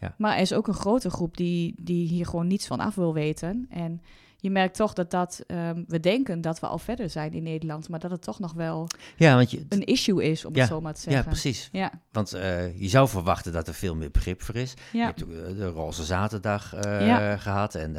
Ja. 0.00 0.14
Maar 0.18 0.34
er 0.34 0.40
is 0.40 0.52
ook 0.52 0.68
een 0.68 0.74
grote 0.74 1.10
groep 1.10 1.36
die, 1.36 1.74
die 1.80 2.08
hier 2.08 2.26
gewoon 2.26 2.46
niets 2.46 2.66
van 2.66 2.80
af 2.80 2.94
wil 2.94 3.14
weten. 3.14 3.66
En 3.70 4.02
je 4.36 4.50
merkt 4.50 4.76
toch 4.76 4.92
dat 4.92 5.10
dat, 5.10 5.42
ehm, 5.46 5.82
we 5.86 6.00
denken 6.00 6.40
dat 6.40 6.60
we 6.60 6.66
al 6.66 6.78
verder 6.78 7.10
zijn 7.10 7.32
in 7.32 7.42
Nederland, 7.42 7.88
maar 7.88 7.98
dat 8.00 8.10
het 8.10 8.22
toch 8.22 8.38
nog 8.38 8.52
wel 8.52 8.86
Ja, 9.16 9.34
want 9.34 9.50
je, 9.50 9.66
een 9.68 9.84
issue 9.84 10.24
is, 10.24 10.44
om 10.44 10.54
Ja, 10.54 10.60
het 10.60 10.68
zo 10.68 10.80
maar 10.80 10.94
te 10.94 11.00
zeggen. 11.00 11.22
ja, 11.22 11.28
precies. 11.28 11.68
Ja, 11.72 11.90
Want 12.12 12.32
eh, 12.32 12.80
je 12.80 12.88
zou 12.88 13.08
verwachten 13.08 13.52
dat 13.52 13.68
er 13.68 13.74
veel 13.74 13.94
meer 13.96 14.10
begrip 14.10 14.42
voor 14.42 14.54
is. 14.54 14.74
Je 14.92 14.98
hebt 14.98 15.20
eh, 15.22 15.26
de 15.56 15.66
Roze 15.68 16.04
Zaterdag 16.04 16.74
eh, 16.74 17.32
gehad 17.40 17.74
en 17.74 17.96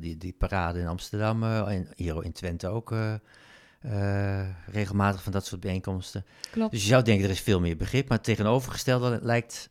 die, 0.00 0.16
die 0.16 0.32
parade 0.38 0.80
in 0.80 0.86
Amsterdam 0.86 1.42
en 1.44 1.88
hier 1.96 2.24
in 2.24 2.32
Twente 2.32 2.68
ook 2.68 2.94
eh, 3.80 4.48
regelmatig 4.66 5.22
van 5.22 5.32
dat 5.32 5.46
soort 5.46 5.60
bijeenkomsten. 5.60 6.24
klopt. 6.50 6.70
Dus 6.70 6.82
je 6.82 6.88
zou 6.88 7.02
denken 7.02 7.24
er 7.24 7.30
is 7.30 7.40
veel 7.40 7.60
meer 7.60 7.76
begrip, 7.76 8.08
maar 8.08 8.20
tegenovergestelde 8.20 9.18
lijkt, 9.22 9.70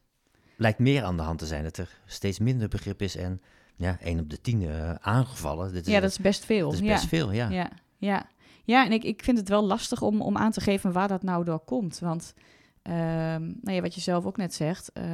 lijkt 0.55 0.79
meer 0.79 1.03
aan 1.03 1.17
de 1.17 1.23
hand 1.23 1.39
te 1.39 1.45
zijn. 1.45 1.63
Dat 1.63 1.77
er 1.77 1.99
steeds 2.05 2.39
minder 2.39 2.67
begrip 2.67 3.01
is 3.01 3.15
en 3.15 3.41
ja, 3.75 3.97
1 4.01 4.19
op 4.19 4.29
de 4.29 4.41
10 4.41 4.61
eh, 4.61 4.93
aangevallen. 4.93 5.73
Dit 5.73 5.85
is, 5.87 5.93
ja, 5.93 5.99
dat 5.99 6.09
is 6.09 6.19
best 6.19 6.45
veel. 6.45 6.69
dat 6.69 6.79
is 6.79 6.85
ja. 6.85 6.93
best 6.93 7.07
veel, 7.07 7.31
ja. 7.31 7.49
Ja, 7.49 7.69
ja. 7.97 8.29
ja 8.63 8.85
en 8.85 8.91
ik, 8.91 9.03
ik 9.03 9.23
vind 9.23 9.37
het 9.37 9.49
wel 9.49 9.63
lastig 9.65 10.01
om, 10.01 10.21
om 10.21 10.37
aan 10.37 10.51
te 10.51 10.61
geven 10.61 10.91
waar 10.91 11.07
dat 11.07 11.23
nou 11.23 11.43
door 11.43 11.59
komt. 11.59 11.99
Want 11.99 12.33
ehm, 12.81 13.43
nou 13.61 13.75
ja, 13.75 13.81
wat 13.81 13.95
je 13.95 14.01
zelf 14.01 14.25
ook 14.25 14.37
net 14.37 14.53
zegt, 14.53 14.91
eh, 14.93 15.05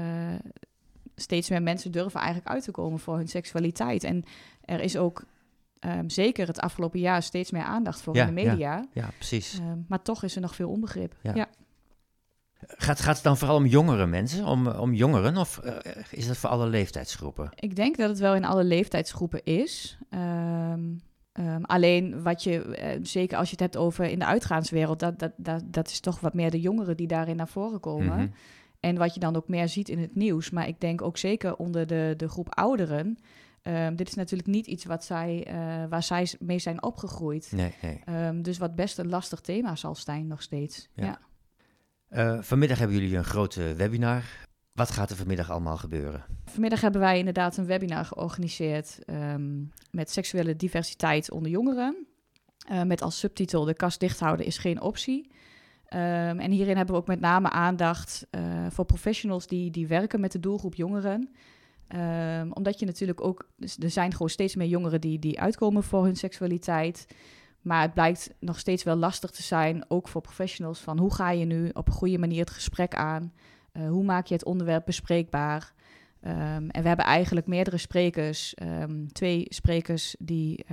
steeds 1.15 1.50
meer 1.50 1.62
mensen 1.62 1.91
durven 1.91 2.19
eigenlijk 2.19 2.50
uit 2.50 2.63
te 2.63 2.71
komen 2.71 3.00
voor 3.00 3.17
hun 3.17 3.27
seksualiteit. 3.27 4.03
En 4.03 4.24
er 4.65 4.79
is 4.79 4.98
ook 4.98 5.24
ehm, 5.81 6.09
zeker 6.09 6.47
het 6.47 6.59
afgelopen 6.59 7.00
jaar 7.00 7.23
steeds 7.23 7.51
meer 7.51 7.63
aandacht 7.63 8.01
voor 8.01 8.15
Ja, 8.15 8.27
in 8.27 8.35
de 8.35 8.41
media. 8.43 8.85
Ja, 8.93 9.09
precies. 9.17 9.59
Ehm, 9.59 9.79
maar 9.88 10.01
toch 10.01 10.23
is 10.23 10.35
er 10.35 10.41
nog 10.41 10.55
veel 10.55 10.69
onbegrip. 10.69 11.15
Ja. 11.21 11.35
Ja. 11.35 11.47
Gaat, 12.67 13.00
gaat 13.00 13.15
het 13.15 13.23
dan 13.23 13.38
vooral 13.38 13.57
om 13.57 13.65
jongere 13.65 14.05
mensen, 14.05 14.45
om, 14.45 14.67
om 14.67 14.93
jongeren, 14.93 15.38
of 15.38 15.57
eh, 15.57 15.75
is 16.11 16.27
dat 16.27 16.38
voor 16.38 16.50
alle 16.50 16.67
leeftijdsgroepen? 16.67 17.50
Ik 17.55 17.75
denk 17.75 17.97
dat 17.97 18.09
het 18.09 18.19
wel 18.19 18.35
in 18.35 18.45
alle 18.45 18.63
leeftijdsgroepen 18.63 19.43
is. 19.43 19.97
Ehm, 20.09 21.61
alleen 21.61 22.21
wat 22.21 22.43
je, 22.43 22.75
eh, 22.75 23.00
zeker 23.01 23.38
als 23.38 23.45
je 23.45 23.51
het 23.51 23.59
hebt 23.59 23.77
over 23.77 24.05
in 24.05 24.19
de 24.19 24.25
uitgaanswereld, 24.25 25.00
dat, 25.00 25.19
dat, 25.19 25.31
dat, 25.38 25.63
dat 25.65 25.88
is 25.88 26.00
toch 26.00 26.19
wat 26.19 26.33
meer 26.33 26.51
de 26.51 26.59
jongeren 26.59 26.97
die 26.97 27.07
daarin 27.07 27.35
naar 27.35 27.47
voren 27.47 27.79
komen. 27.79 28.17
Mhm. 28.17 28.27
En 28.79 28.97
wat 28.97 29.13
je 29.13 29.19
dan 29.19 29.35
ook 29.35 29.47
meer 29.47 29.67
ziet 29.67 29.89
in 29.89 30.00
het 30.00 30.15
nieuws. 30.15 30.50
Maar 30.50 30.67
ik 30.67 30.79
denk 30.79 31.01
ook 31.01 31.17
zeker 31.17 31.55
onder 31.55 31.88
de, 31.88 32.13
de 32.17 32.29
groep 32.29 32.55
ouderen. 32.55 33.17
Ehm, 33.62 33.96
dit 33.96 34.08
is 34.08 34.13
natuurlijk 34.13 34.50
niet 34.50 34.68
iets 34.68 34.86
wat 34.86 35.03
zij, 35.03 35.46
eh, 35.48 35.56
waar 35.89 36.03
zij 36.03 36.34
mee 36.39 36.60
zijn 36.60 36.84
opgegroeid. 36.84 37.51
Nee, 37.51 37.74
nee. 37.82 38.01
Ehm, 38.06 38.41
dus 38.41 38.58
wat 38.58 38.75
best 38.75 38.98
een 38.98 39.10
lastig 39.10 39.39
thema 39.39 39.75
zal 39.75 39.96
zijn 39.96 40.27
nog 40.27 40.41
steeds. 40.41 40.89
Ja. 40.94 41.06
Ja. 41.06 41.20
Eh, 42.08 42.41
vanmiddag 42.41 42.77
hebben 42.77 42.98
jullie 42.98 43.18
een 43.18 43.24
grote 43.24 43.74
webinar. 43.74 44.24
Wat 44.72 44.91
gaat 44.91 45.10
er 45.10 45.15
vanmiddag 45.15 45.50
allemaal 45.50 45.77
gebeuren? 45.77 46.24
Vanmiddag 46.46 46.82
hebben 46.82 47.01
wij 47.01 47.18
inderdaad 47.18 47.58
een 47.58 47.65
webinar 47.65 48.06
georganiseerd 48.06 49.00
ehm, 49.06 49.63
met 49.91 50.12
seksuele 50.12 50.56
diversiteit 50.56 51.32
onder 51.32 51.51
jongeren. 51.51 52.08
Eh, 52.68 52.84
met 52.84 53.01
als 53.01 53.20
subtitel 53.20 53.65
De 53.65 53.74
kast 53.74 54.00
dicht 54.00 54.20
houden 54.20 54.46
is 54.46 54.58
geen 54.58 54.82
optie. 54.82 55.32
En 55.86 56.51
hierin 56.51 56.77
hebben 56.77 56.96
we 56.96 57.01
ook 57.01 57.08
met 57.08 57.20
name 57.20 57.50
aandacht 57.50 58.27
voor 58.70 58.86
professionals 58.86 59.48
die, 59.48 59.72
die 59.72 59.88
werken 59.88 60.20
met 60.20 60.32
de 60.32 60.39
doelgroep 60.39 60.75
jongeren. 60.75 61.30
Ehm, 61.91 62.51
omdat 62.51 62.79
je 62.79 62.86
natuurlijk 62.86 63.21
ook, 63.21 63.50
dus 63.55 63.77
er 63.77 63.89
zijn 63.89 64.12
gewoon 64.12 64.29
steeds 64.29 64.55
meer 64.55 64.67
jongeren 64.67 65.01
die, 65.01 65.19
die 65.19 65.39
uitkomen 65.39 65.83
voor 65.83 66.03
hun 66.03 66.15
seksualiteit. 66.15 67.07
Maar 67.62 67.81
het 67.81 67.93
blijkt 67.93 68.33
nog 68.39 68.60
steeds 68.60 68.83
wel 68.83 68.95
lastig 68.95 69.29
te 69.29 69.43
zijn, 69.43 69.86
ook 69.88 70.07
voor 70.07 70.21
professionals, 70.21 70.79
van 70.79 70.98
hoe 71.00 71.13
ga 71.13 71.29
je 71.31 71.45
nu 71.45 71.69
op 71.74 71.88
een 71.88 71.93
goede 71.93 72.17
manier 72.17 72.39
het 72.39 72.50
gesprek 72.50 72.95
aan? 72.95 73.33
Eh, 73.71 73.88
hoe 73.89 74.03
maak 74.03 74.25
je 74.25 74.33
het 74.33 74.45
onderwerp 74.45 74.86
bespreekbaar? 74.86 75.74
Ehm, 76.21 76.67
en 76.69 76.81
we 76.81 76.88
hebben 76.88 77.05
eigenlijk 77.05 77.48
meerdere 77.48 77.77
sprekers, 77.77 78.53
ehm, 78.53 79.05
twee 79.07 79.45
sprekers 79.50 80.15
die, 80.19 80.65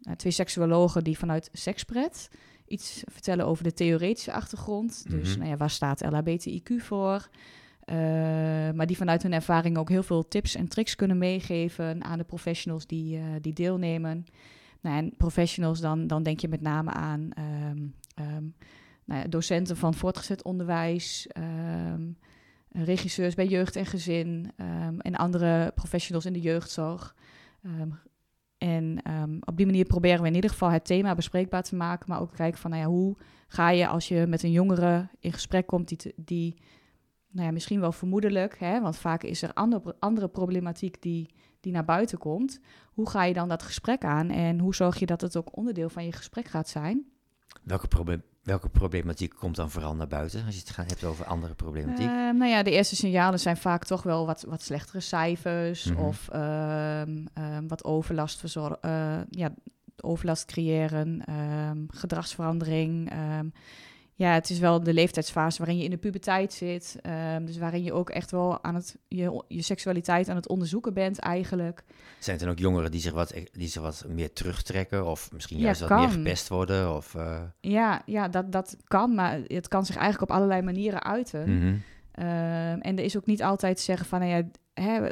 nou, 0.00 0.16
twee 0.16 0.32
seksuologen 0.32 1.04
die 1.04 1.18
vanuit 1.18 1.48
sekspret 1.52 2.28
iets 2.66 3.02
vertellen 3.12 3.46
over 3.46 3.64
de 3.64 3.72
theoretische 3.72 4.32
achtergrond. 4.32 5.10
Dus 5.10 5.28
Mhm. 5.28 5.38
nou 5.38 5.50
ja, 5.50 5.56
waar 5.56 5.70
staat 5.70 6.04
LHBTIQ 6.04 6.80
voor? 6.80 7.28
Eh, 7.84 7.96
maar 8.74 8.86
die 8.86 8.96
vanuit 8.96 9.22
hun 9.22 9.32
ervaring 9.32 9.78
ook 9.78 9.88
heel 9.88 10.02
veel 10.02 10.28
tips 10.28 10.54
en 10.54 10.68
tricks 10.68 10.96
kunnen 10.96 11.18
meegeven 11.18 12.04
aan 12.04 12.18
de 12.18 12.24
professionals 12.24 12.86
die, 12.86 13.16
eh, 13.16 13.24
die 13.40 13.52
deelnemen. 13.52 14.24
Nou, 14.80 14.96
en 14.96 15.16
professionals, 15.16 15.80
dan, 15.80 16.06
dan 16.06 16.22
denk 16.22 16.40
je 16.40 16.48
met 16.48 16.60
name 16.60 16.90
aan 16.90 17.30
ehm, 17.32 17.86
ehm, 18.14 18.44
nou 19.04 19.20
ja, 19.20 19.28
docenten 19.28 19.76
van 19.76 19.94
voortgezet 19.94 20.42
onderwijs, 20.42 21.26
ehm, 21.26 22.02
regisseurs 22.68 23.34
bij 23.34 23.46
jeugd 23.46 23.76
en 23.76 23.86
gezin 23.86 24.52
en 24.98 25.14
andere 25.14 25.72
professionals 25.74 26.26
in 26.26 26.32
de 26.32 26.40
jeugdzorg. 26.40 27.14
En 28.58 28.98
op 29.44 29.56
die 29.56 29.66
manier 29.66 29.84
proberen 29.84 30.22
we 30.22 30.28
in 30.28 30.34
ieder 30.34 30.50
geval 30.50 30.70
het 30.70 30.84
thema 30.84 31.14
bespreekbaar 31.14 31.62
te 31.62 31.76
maken, 31.76 32.08
maar 32.08 32.20
ook 32.20 32.34
kijken 32.34 32.60
van 32.60 32.70
nou 32.70 32.82
ja, 32.82 32.88
hoe 32.88 33.16
ga 33.46 33.70
je 33.70 33.86
als 33.86 34.08
je 34.08 34.26
met 34.26 34.42
een 34.42 34.52
jongere 34.52 35.08
in 35.20 35.32
gesprek 35.32 35.66
komt 35.66 35.88
die, 35.88 36.12
die 36.16 36.56
nou 37.34 37.46
ja, 37.46 37.52
misschien 37.52 37.80
wel 37.80 37.92
vermoedelijk, 37.92 38.58
hè, 38.58 38.80
want 38.80 38.96
vaak 38.96 39.22
is 39.22 39.42
er 39.42 39.52
andere, 39.52 39.96
andere 39.98 40.28
problematiek 40.28 41.02
die, 41.02 41.30
die 41.60 41.72
naar 41.72 41.84
buiten 41.84 42.18
komt. 42.18 42.60
Hoe 42.92 43.08
ga 43.10 43.24
je 43.24 43.34
dan 43.34 43.48
dat 43.48 43.62
gesprek 43.62 44.04
aan 44.04 44.30
en 44.30 44.58
hoe 44.58 44.74
zorg 44.74 44.98
je 44.98 45.06
dat 45.06 45.20
het 45.20 45.36
ook 45.36 45.56
onderdeel 45.56 45.88
van 45.88 46.04
je 46.04 46.12
gesprek 46.12 46.46
gaat 46.46 46.68
zijn? 46.68 47.04
Welke, 47.62 47.88
proble- 47.88 48.22
welke 48.42 48.68
problematiek 48.68 49.34
komt 49.34 49.56
dan 49.56 49.70
vooral 49.70 49.94
naar 49.94 50.08
buiten 50.08 50.44
als 50.44 50.54
je 50.54 50.60
het 50.60 50.70
gaat, 50.70 50.88
hebt 50.90 51.04
over 51.04 51.24
andere 51.24 51.54
problematiek? 51.54 52.06
Ehm, 52.06 52.36
nou 52.36 52.50
ja, 52.50 52.62
de 52.62 52.70
eerste 52.70 52.96
signalen 52.96 53.40
zijn 53.40 53.56
vaak 53.56 53.84
toch 53.84 54.02
wel 54.02 54.26
wat, 54.26 54.42
wat 54.48 54.62
slechtere 54.62 55.00
cijfers 55.00 55.84
Mhm. 55.84 56.00
of 56.00 56.28
ehm, 56.28 57.26
ehm, 57.34 57.66
wat 57.66 57.84
overlast, 57.84 58.38
verzor- 58.40 58.78
eh, 58.80 59.20
ja, 59.30 59.54
overlast 60.00 60.44
creëren, 60.44 61.22
gedragsverandering. 61.88 63.12
Ja, 64.16 64.32
het 64.32 64.50
is 64.50 64.58
wel 64.58 64.82
de 64.82 64.94
leeftijdsfase 64.94 65.58
waarin 65.58 65.76
je 65.78 65.84
in 65.84 65.90
de 65.90 65.96
puberteit 65.96 66.52
zit. 66.52 66.98
ehm, 67.02 67.44
dus 67.44 67.58
waarin 67.58 67.82
je 67.82 67.92
ook 67.92 68.10
echt 68.10 68.30
wel 68.30 68.62
aan 68.64 68.74
het, 68.74 68.96
je, 69.08 69.44
je 69.48 69.62
seksualiteit 69.62 70.28
aan 70.28 70.36
het 70.36 70.48
onderzoeken 70.48 70.94
bent 70.94 71.18
eigenlijk. 71.18 71.84
Zijn 72.18 72.36
er 72.38 72.42
dan 72.44 72.52
ook 72.52 72.58
jongeren 72.60 72.90
die 72.90 73.00
zich 73.00 73.12
wat, 73.12 73.34
die 73.52 73.68
zich 73.68 73.82
wat 73.82 74.04
meer 74.08 74.32
terugtrekken 74.32 75.06
of 75.06 75.32
misschien 75.32 75.58
Ja, 75.58 75.64
juist 75.64 75.80
wat 75.80 75.98
meer 75.98 76.08
gepest 76.10 76.48
worden? 76.48 76.94
Of, 76.94 77.14
eh, 77.14 77.42
Ja, 77.60 78.02
ja 78.06 78.28
dat, 78.28 78.52
dat 78.52 78.76
kan, 78.84 79.14
maar 79.14 79.40
het 79.46 79.68
kan 79.68 79.86
zich 79.86 79.96
eigenlijk 79.96 80.30
op 80.30 80.36
allerlei 80.36 80.62
manieren 80.62 81.02
uiten. 81.02 81.58
mhm. 81.58 81.74
Ehm, 82.12 82.78
en 82.80 82.98
er 82.98 83.04
is 83.04 83.16
ook 83.16 83.26
niet 83.26 83.42
altijd 83.42 83.80
zeggen 83.80 84.06
van, 84.06 84.20
nou 84.20 84.30
ja, 84.32 84.42
hè, 84.84 85.08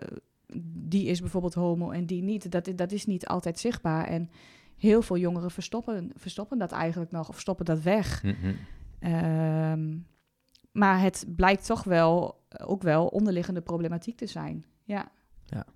die 0.74 1.06
is 1.06 1.20
bijvoorbeeld 1.20 1.54
homo 1.54 1.90
en 1.90 2.06
die 2.06 2.22
niet. 2.22 2.50
Dat, 2.50 2.72
dat 2.76 2.92
is 2.92 3.06
niet 3.06 3.26
altijd 3.26 3.58
zichtbaar. 3.58 4.06
En 4.06 4.30
heel 4.76 5.02
veel 5.02 5.16
jongeren 5.16 5.50
verstoppen, 5.50 6.10
verstoppen 6.16 6.58
dat 6.58 6.72
eigenlijk 6.72 7.10
nog 7.10 7.28
of 7.28 7.40
stoppen 7.40 7.64
dat 7.64 7.80
weg. 7.82 8.22
Mhm. 8.22 8.52
Ehm, 9.02 9.98
maar 10.72 11.00
het 11.00 11.24
blijkt 11.36 11.66
toch 11.66 11.84
wel 11.84 12.40
ook 12.60 12.82
wel 12.82 13.06
onderliggende 13.06 13.60
problematiek 13.60 14.16
te 14.16 14.26
zijn. 14.26 14.64
Ja. 14.84 15.10
Ja. 15.44 15.66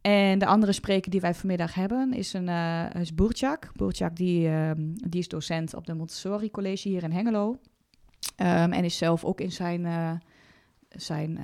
En 0.00 0.38
de 0.38 0.46
andere 0.46 0.72
spreker 0.72 1.10
die 1.10 1.20
wij 1.20 1.34
vanmiddag 1.34 1.74
hebben 1.74 2.12
is, 2.12 2.32
een, 2.32 2.48
eh 2.48 3.00
is 3.00 3.14
die, 4.14 4.48
ehm, 4.48 4.92
die 4.94 5.20
is 5.20 5.28
docent 5.28 5.74
op 5.74 5.86
de 5.86 5.94
Montessori 5.94 6.50
College 6.50 6.88
hier 6.88 7.02
in 7.02 7.12
Hengelo. 7.12 7.58
Ehm, 8.36 8.72
en 8.72 8.84
is 8.84 8.96
zelf 8.96 9.24
ook 9.24 9.40
in 9.40 9.52
zijn, 9.52 9.86
eh, 9.86 10.12
zijn 10.88 11.38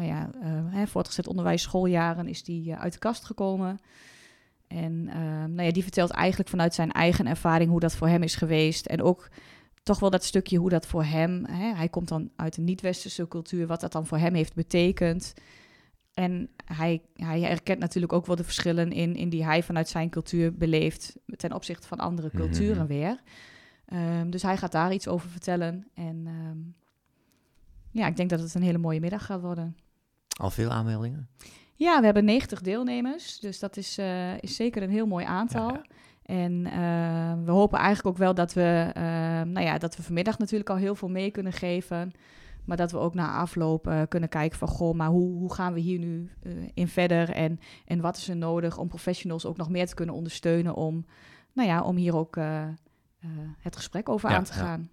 nou 0.00 0.12
ja, 0.12 0.30
eh, 0.42 0.74
hè, 0.74 0.86
voortgezet 0.86 1.26
onderwijs 1.26 1.62
schooljaren 1.62 2.28
is 2.28 2.42
die 2.42 2.72
eh, 2.72 2.80
uit 2.80 2.92
de 2.92 2.98
kast 2.98 3.24
gekomen. 3.24 3.78
En 4.66 5.04
nou 5.54 5.62
ja, 5.62 5.72
die 5.72 5.82
vertelt 5.82 6.10
eigenlijk 6.10 6.50
vanuit 6.50 6.74
zijn 6.74 6.92
eigen 6.92 7.26
ervaring 7.26 7.70
hoe 7.70 7.80
dat 7.80 7.94
voor 7.94 8.08
hem 8.08 8.22
is 8.22 8.34
geweest. 8.34 8.86
En 8.86 9.02
ook 9.02 9.28
toch 9.82 9.98
wel 10.00 10.10
dat 10.10 10.24
stukje 10.24 10.58
hoe 10.58 10.68
dat 10.70 10.86
voor 10.86 11.04
hem... 11.04 11.44
Hè, 11.46 11.74
hij 11.74 11.88
komt 11.88 12.08
dan 12.08 12.30
uit 12.36 12.56
een 12.56 12.64
niet-westerse 12.64 13.28
cultuur, 13.28 13.66
wat 13.66 13.80
dat 13.80 13.92
dan 13.92 14.06
voor 14.06 14.18
hem 14.18 14.34
heeft 14.34 14.54
betekend. 14.54 15.34
En 16.14 16.48
hij, 16.64 17.02
hij 17.14 17.40
herkent 17.40 17.78
natuurlijk 17.78 18.12
ook 18.12 18.26
wel 18.26 18.36
de 18.36 18.44
verschillen 18.44 18.92
in, 18.92 19.14
in 19.16 19.28
die 19.28 19.44
hij 19.44 19.62
vanuit 19.62 19.88
zijn 19.88 20.10
cultuur 20.10 20.54
beleeft... 20.54 21.16
ten 21.36 21.52
opzichte 21.52 21.86
van 21.86 21.98
andere 21.98 22.28
Mhm. 22.32 22.36
culturen 22.36 22.86
weer. 22.86 23.20
Ehm, 23.86 24.30
dus 24.30 24.42
hij 24.42 24.56
gaat 24.56 24.72
daar 24.72 24.92
iets 24.92 25.08
over 25.08 25.28
vertellen. 25.30 25.86
En 25.94 26.22
ehm, 26.26 26.58
ja, 27.90 28.06
ik 28.06 28.16
denk 28.16 28.30
dat 28.30 28.40
het 28.40 28.54
een 28.54 28.62
hele 28.62 28.78
mooie 28.78 29.00
middag 29.00 29.24
gaat 29.26 29.40
worden. 29.40 29.76
Al 30.40 30.50
veel 30.50 30.70
aanmeldingen? 30.70 31.28
Ja, 31.74 31.98
we 31.98 32.04
hebben 32.04 32.24
90 32.24 32.60
deelnemers, 32.60 33.38
dus 33.38 33.58
dat 33.58 33.76
is, 33.76 33.98
eh, 33.98 34.42
is 34.42 34.56
zeker 34.56 34.82
een 34.82 34.90
heel 34.90 35.06
mooi 35.06 35.24
aantal. 35.24 35.68
Ja, 35.68 35.74
ja. 35.74 35.94
En 36.30 36.66
eh, 36.66 37.44
we 37.44 37.50
hopen 37.50 37.78
eigenlijk 37.78 38.08
ook 38.08 38.16
wel 38.16 38.34
dat 38.34 38.52
we, 38.52 38.90
eh, 38.94 39.02
nou 39.42 39.60
ja, 39.60 39.78
dat 39.78 39.96
we 39.96 40.02
vanmiddag 40.02 40.38
natuurlijk 40.38 40.70
al 40.70 40.76
heel 40.76 40.94
veel 40.94 41.08
mee 41.08 41.30
kunnen 41.30 41.52
geven. 41.52 42.12
Maar 42.64 42.76
dat 42.76 42.90
we 42.90 42.98
ook 42.98 43.14
na 43.14 43.34
afloop 43.36 43.86
eh, 43.86 44.02
kunnen 44.08 44.28
kijken 44.28 44.58
van, 44.58 44.68
goh, 44.68 44.94
maar 44.94 45.08
hoe, 45.08 45.38
hoe 45.38 45.54
gaan 45.54 45.72
we 45.72 45.80
hier 45.80 45.98
nu 45.98 46.30
in 46.74 46.88
verder? 46.88 47.30
En, 47.30 47.60
en 47.86 48.00
wat 48.00 48.16
is 48.16 48.28
er 48.28 48.36
nodig 48.36 48.78
om 48.78 48.88
professionals 48.88 49.46
ook 49.46 49.56
nog 49.56 49.68
meer 49.68 49.86
te 49.86 49.94
kunnen 49.94 50.14
ondersteunen 50.14 50.74
om, 50.74 51.06
nou 51.52 51.68
ja, 51.68 51.82
om 51.82 51.96
hier 51.96 52.16
ook 52.16 52.38
het 53.60 53.76
gesprek 53.76 54.08
over 54.08 54.30
Ja, 54.30 54.36
aan 54.36 54.44
te 54.44 54.52
ja. 54.52 54.58
gaan. 54.58 54.90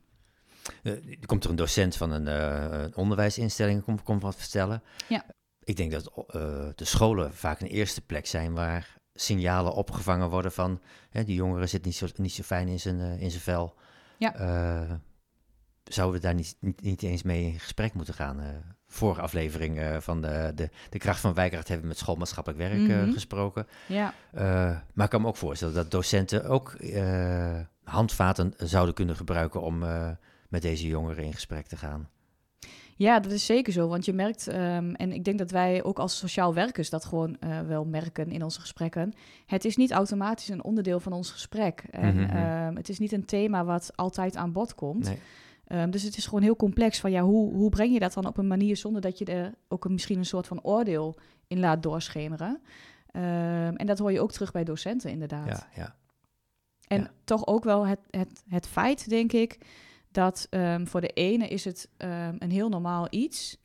Eh, 0.83 0.91
er 0.91 1.25
komt 1.25 1.43
er 1.43 1.49
een 1.49 1.55
docent 1.55 1.95
van 1.95 2.11
een, 2.11 2.95
onderwijsinstelling, 2.95 3.83
komt, 3.83 4.03
komt 4.03 4.21
wat 4.21 4.35
vertellen. 4.35 4.83
Ja. 5.09 5.25
Ik 5.63 5.75
denk 5.75 5.91
dat 5.91 6.03
de 6.75 6.85
scholen 6.85 7.33
vaak 7.33 7.59
een 7.59 7.67
eerste 7.67 8.01
plek 8.01 8.25
zijn 8.25 8.53
waar 8.53 8.97
signalen 9.19 9.73
opgevangen 9.73 10.29
worden 10.29 10.51
van... 10.51 10.81
Hè, 11.09 11.23
die 11.23 11.35
jongere 11.35 11.67
zit 11.67 11.85
niet 11.85 11.95
zo, 11.95 12.07
niet 12.15 12.33
zo 12.33 12.43
fijn 12.43 12.67
in 12.67 12.79
zijn, 12.79 12.99
eh, 12.99 13.21
in 13.21 13.29
zijn 13.31 13.41
vel. 13.43 13.75
Ja. 14.17 14.35
Eh, 14.35 14.91
zouden 15.83 16.21
we 16.21 16.25
daar 16.25 16.35
niet, 16.35 16.57
niet, 16.59 16.81
niet 16.81 17.03
eens 17.03 17.23
mee 17.23 17.45
in 17.45 17.59
gesprek 17.59 17.93
moeten 17.93 18.13
gaan? 18.13 18.39
Eh 18.39 18.47
vorige 18.89 19.21
aflevering 19.21 19.97
van 20.03 20.21
de, 20.21 20.51
de, 20.55 20.69
de 20.89 20.97
kracht 20.97 21.19
van 21.19 21.33
wijkracht 21.33 21.67
hebben 21.67 21.85
we 21.85 21.91
met 21.91 22.01
schoolmaatschappelijk 22.01 22.61
werk 22.61 22.79
Mhm. 22.79 23.11
gesproken. 23.11 23.67
Ja. 23.87 24.13
Maar 24.93 25.05
ik 25.05 25.09
kan 25.09 25.21
me 25.21 25.27
ook 25.27 25.35
voorstellen 25.35 25.73
dat 25.73 25.91
docenten 25.91 26.45
ook 26.45 26.77
handvaten 27.83 28.53
zouden 28.57 28.93
kunnen 28.95 29.15
gebruiken 29.15 29.61
om 29.61 29.77
met 30.49 30.61
deze 30.61 30.87
jongeren 30.87 31.23
in 31.23 31.33
gesprek 31.33 31.67
te 31.67 31.77
gaan. 31.77 32.09
Ja, 32.97 33.19
dat 33.19 33.31
is 33.31 33.45
zeker 33.45 33.73
zo. 33.73 33.87
Want 33.87 34.05
je 34.05 34.13
merkt, 34.13 34.47
ehm, 34.47 34.93
en 34.93 35.11
ik 35.11 35.23
denk 35.23 35.37
dat 35.37 35.51
wij 35.51 35.83
ook 35.83 35.99
als 35.99 36.17
sociaal 36.17 36.53
werkers 36.53 36.89
dat 36.89 37.05
gewoon 37.05 37.37
eh, 37.39 37.59
wel 37.61 37.85
merken 37.85 38.31
in 38.31 38.43
onze 38.43 38.59
gesprekken. 38.59 39.13
Het 39.45 39.65
is 39.65 39.75
niet 39.77 39.91
automatisch 39.91 40.47
een 40.49 40.63
onderdeel 40.63 40.99
van 40.99 41.11
ons 41.13 41.31
gesprek. 41.31 41.83
En 41.91 42.15
Mhm. 42.15 42.35
ehm, 42.35 42.75
het 42.75 42.89
is 42.89 42.99
niet 42.99 43.11
een 43.11 43.25
thema 43.25 43.65
wat 43.65 43.91
altijd 43.95 44.35
aan 44.35 44.51
bod 44.51 44.75
komt. 44.75 45.03
Nee. 45.05 45.19
Ehm, 45.67 45.89
dus 45.89 46.03
het 46.03 46.17
is 46.17 46.25
gewoon 46.25 46.41
heel 46.43 46.55
complex 46.55 46.99
van 46.99 47.11
ja, 47.11 47.21
hoe, 47.21 47.53
hoe 47.53 47.69
breng 47.69 47.93
je 47.93 47.99
dat 47.99 48.13
dan 48.13 48.25
op 48.27 48.37
een 48.37 48.47
manier 48.47 48.77
zonder 48.77 49.01
dat 49.01 49.17
je 49.17 49.25
er 49.25 49.53
ook 49.67 49.85
een, 49.85 49.91
misschien 49.91 50.17
een 50.17 50.25
soort 50.25 50.47
van 50.47 50.63
oordeel 50.63 51.15
in 51.47 51.59
laat 51.59 51.83
doorschemeren. 51.83 52.61
En 53.11 53.85
dat 53.85 53.99
hoor 53.99 54.11
je 54.11 54.21
ook 54.21 54.31
terug 54.31 54.51
bij 54.51 54.63
docenten 54.63 55.09
inderdaad. 55.11 55.47
Ja, 55.47 55.67
ja. 55.75 55.95
En 56.87 57.01
Ja. 57.01 57.11
toch 57.23 57.47
ook 57.47 57.63
wel 57.63 57.87
het, 57.87 57.99
het, 58.09 58.43
het 58.49 58.67
feit, 58.67 59.09
denk 59.09 59.31
ik, 59.33 59.57
dat 60.11 60.47
ehm, 60.49 60.85
voor 60.85 61.01
de 61.01 61.07
ene 61.13 61.47
is 61.47 61.65
het 61.65 61.89
ehm, 61.97 62.35
een 62.39 62.51
heel 62.51 62.69
normaal 62.69 63.07
iets. 63.09 63.57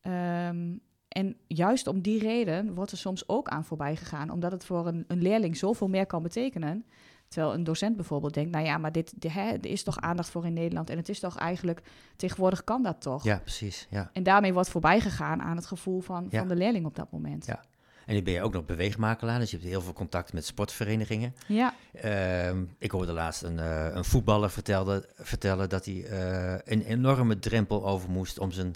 Ehm, 0.00 0.76
en 1.08 1.36
juist 1.46 1.86
om 1.86 2.00
die 2.00 2.18
reden 2.18 2.74
wordt 2.74 2.90
er 2.92 2.98
soms 2.98 3.28
ook 3.28 3.48
aan 3.48 3.64
voorbij 3.64 3.96
gegaan, 3.96 4.30
omdat 4.30 4.52
het 4.52 4.64
voor 4.64 4.86
een, 4.86 5.04
een 5.08 5.22
leerling 5.22 5.56
zoveel 5.56 5.88
meer 5.88 6.06
kan 6.06 6.22
betekenen. 6.22 6.84
Terwijl 7.28 7.54
een 7.54 7.64
docent 7.64 7.96
bijvoorbeeld 7.96 8.34
denkt, 8.34 8.50
nou 8.50 8.64
ja, 8.64 8.78
maar 8.78 8.92
dit, 8.92 9.12
de, 9.22 9.30
hè, 9.30 9.50
er 9.50 9.66
is 9.66 9.82
toch 9.82 10.00
aandacht 10.00 10.30
voor 10.30 10.46
in 10.46 10.52
Nederland 10.52 10.90
en 10.90 10.96
het 10.96 11.08
is 11.08 11.20
toch 11.20 11.36
eigenlijk, 11.36 11.82
tegenwoordig 12.16 12.64
kan 12.64 12.82
dat 12.82 13.00
toch. 13.00 13.24
ja 13.24 13.38
precies. 13.38 13.86
Ja. 13.90 14.10
En 14.12 14.22
daarmee 14.22 14.52
wordt 14.52 14.68
voorbij 14.68 15.00
gegaan 15.00 15.42
aan 15.42 15.56
het 15.56 15.66
gevoel 15.66 16.00
van, 16.00 16.26
Ja. 16.30 16.38
van 16.38 16.48
de 16.48 16.56
leerling 16.56 16.86
op 16.86 16.96
dat 16.96 17.10
moment. 17.12 17.46
Ja. 17.46 17.64
En 18.08 18.14
nu 18.14 18.22
ben 18.22 18.32
je 18.32 18.42
ook 18.42 18.52
nog 18.52 18.64
beweegmakelaar, 18.64 19.38
dus 19.38 19.50
je 19.50 19.56
hebt 19.56 19.68
heel 19.68 19.80
veel 19.82 19.92
contact 19.92 20.32
met 20.32 20.44
sportverenigingen. 20.46 21.34
Ja, 21.46 21.74
Ehm, 21.92 22.64
ik 22.78 22.90
hoorde 22.90 23.12
laatst 23.12 23.42
een, 23.42 23.58
eh, 23.58 23.86
een 23.92 24.04
voetballer 24.04 24.50
vertelde, 24.50 25.08
vertellen 25.16 25.68
dat 25.68 25.84
hij 25.84 26.04
eh, 26.04 26.58
een 26.64 26.82
enorme 26.82 27.38
drempel 27.38 27.86
over 27.86 28.10
moest 28.10 28.38
om 28.38 28.50
zijn 28.52 28.74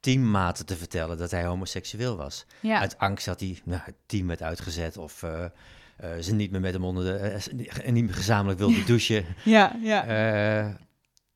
teammaten 0.00 0.66
te 0.66 0.76
vertellen 0.76 1.18
dat 1.18 1.30
hij 1.30 1.44
homoseksueel 1.44 2.16
was. 2.16 2.46
ja. 2.60 2.80
Uit 2.80 2.98
angst 2.98 3.24
dat 3.26 3.40
hij 3.40 3.60
nou, 3.64 3.80
het 3.84 3.94
team 4.06 4.26
werd 4.26 4.42
uitgezet 4.42 4.96
of 4.96 5.22
eh, 5.22 5.44
ze 6.20 6.34
niet 6.34 6.50
meer 6.50 6.60
met 6.60 6.72
hem 6.72 6.84
onder 6.84 7.04
de, 7.04 7.40
ze 7.40 7.54
niet- 7.54 8.04
meer 8.04 8.14
gezamenlijk 8.14 8.58
wilde 8.58 8.84
douchen. 8.92 9.24
ja, 9.44 9.76
ja. 9.82 10.04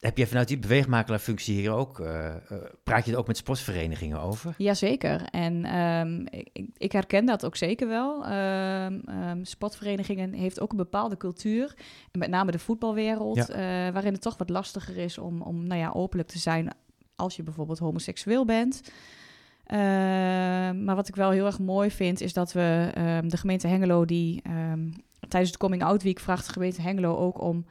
Heb 0.00 0.16
je 0.18 0.26
vanuit 0.26 0.48
die 0.48 0.58
beweegmakelaarfunctie 0.58 1.54
hier 1.54 1.72
ook, 1.72 2.00
eh, 2.00 2.26
eh, 2.36 2.40
praat 2.84 3.04
je 3.06 3.12
er 3.12 3.18
ook 3.18 3.26
met 3.26 3.36
sportverenigingen 3.36 4.20
over? 4.20 4.54
Jazeker. 4.58 5.22
En 5.30 5.64
ehm, 5.64 6.20
ik, 6.52 6.68
ik- 6.76 6.92
herken 6.92 7.26
dat 7.26 7.44
ook 7.44 7.56
zeker 7.56 7.88
wel. 7.88 8.24
Ehm 8.24 8.98
ehm, 9.06 9.44
sportverenigingen 9.44 10.32
heeft 10.32 10.60
ook 10.60 10.70
een 10.70 10.76
bepaalde 10.76 11.16
cultuur. 11.16 11.74
En 12.12 12.18
met 12.18 12.30
name 12.30 12.50
de 12.50 12.58
voetbalwereld, 12.58 13.36
Ja. 13.36 13.48
eh, 13.48 13.92
waarin 13.92 14.12
het 14.12 14.22
toch 14.22 14.36
wat 14.38 14.48
lastiger 14.50 14.96
is 14.96 15.18
om, 15.18 15.42
om 15.42 15.66
nou 15.66 15.80
ja, 15.80 15.90
openlijk 15.90 16.28
te 16.28 16.38
zijn 16.38 16.70
als 17.16 17.36
je 17.36 17.42
bijvoorbeeld 17.42 17.78
homoseksueel 17.78 18.44
bent. 18.44 18.82
Maar 20.84 20.94
wat 20.94 21.08
ik 21.08 21.16
wel 21.16 21.30
heel 21.30 21.46
erg 21.46 21.58
mooi 21.58 21.90
vind, 21.90 22.20
is 22.20 22.32
dat 22.32 22.52
we 22.52 22.90
de 23.26 23.36
gemeente 23.36 23.66
Hengelo, 23.66 24.04
die 24.04 24.42
tijdens 25.28 25.52
de 25.52 25.58
Coming 25.58 25.82
Out 25.82 26.02
Week 26.02 26.18
vraagt 26.20 26.46
de 26.46 26.52
gemeente 26.52 26.82
Hengelo 26.82 27.16
ook 27.16 27.40
om 27.40 27.64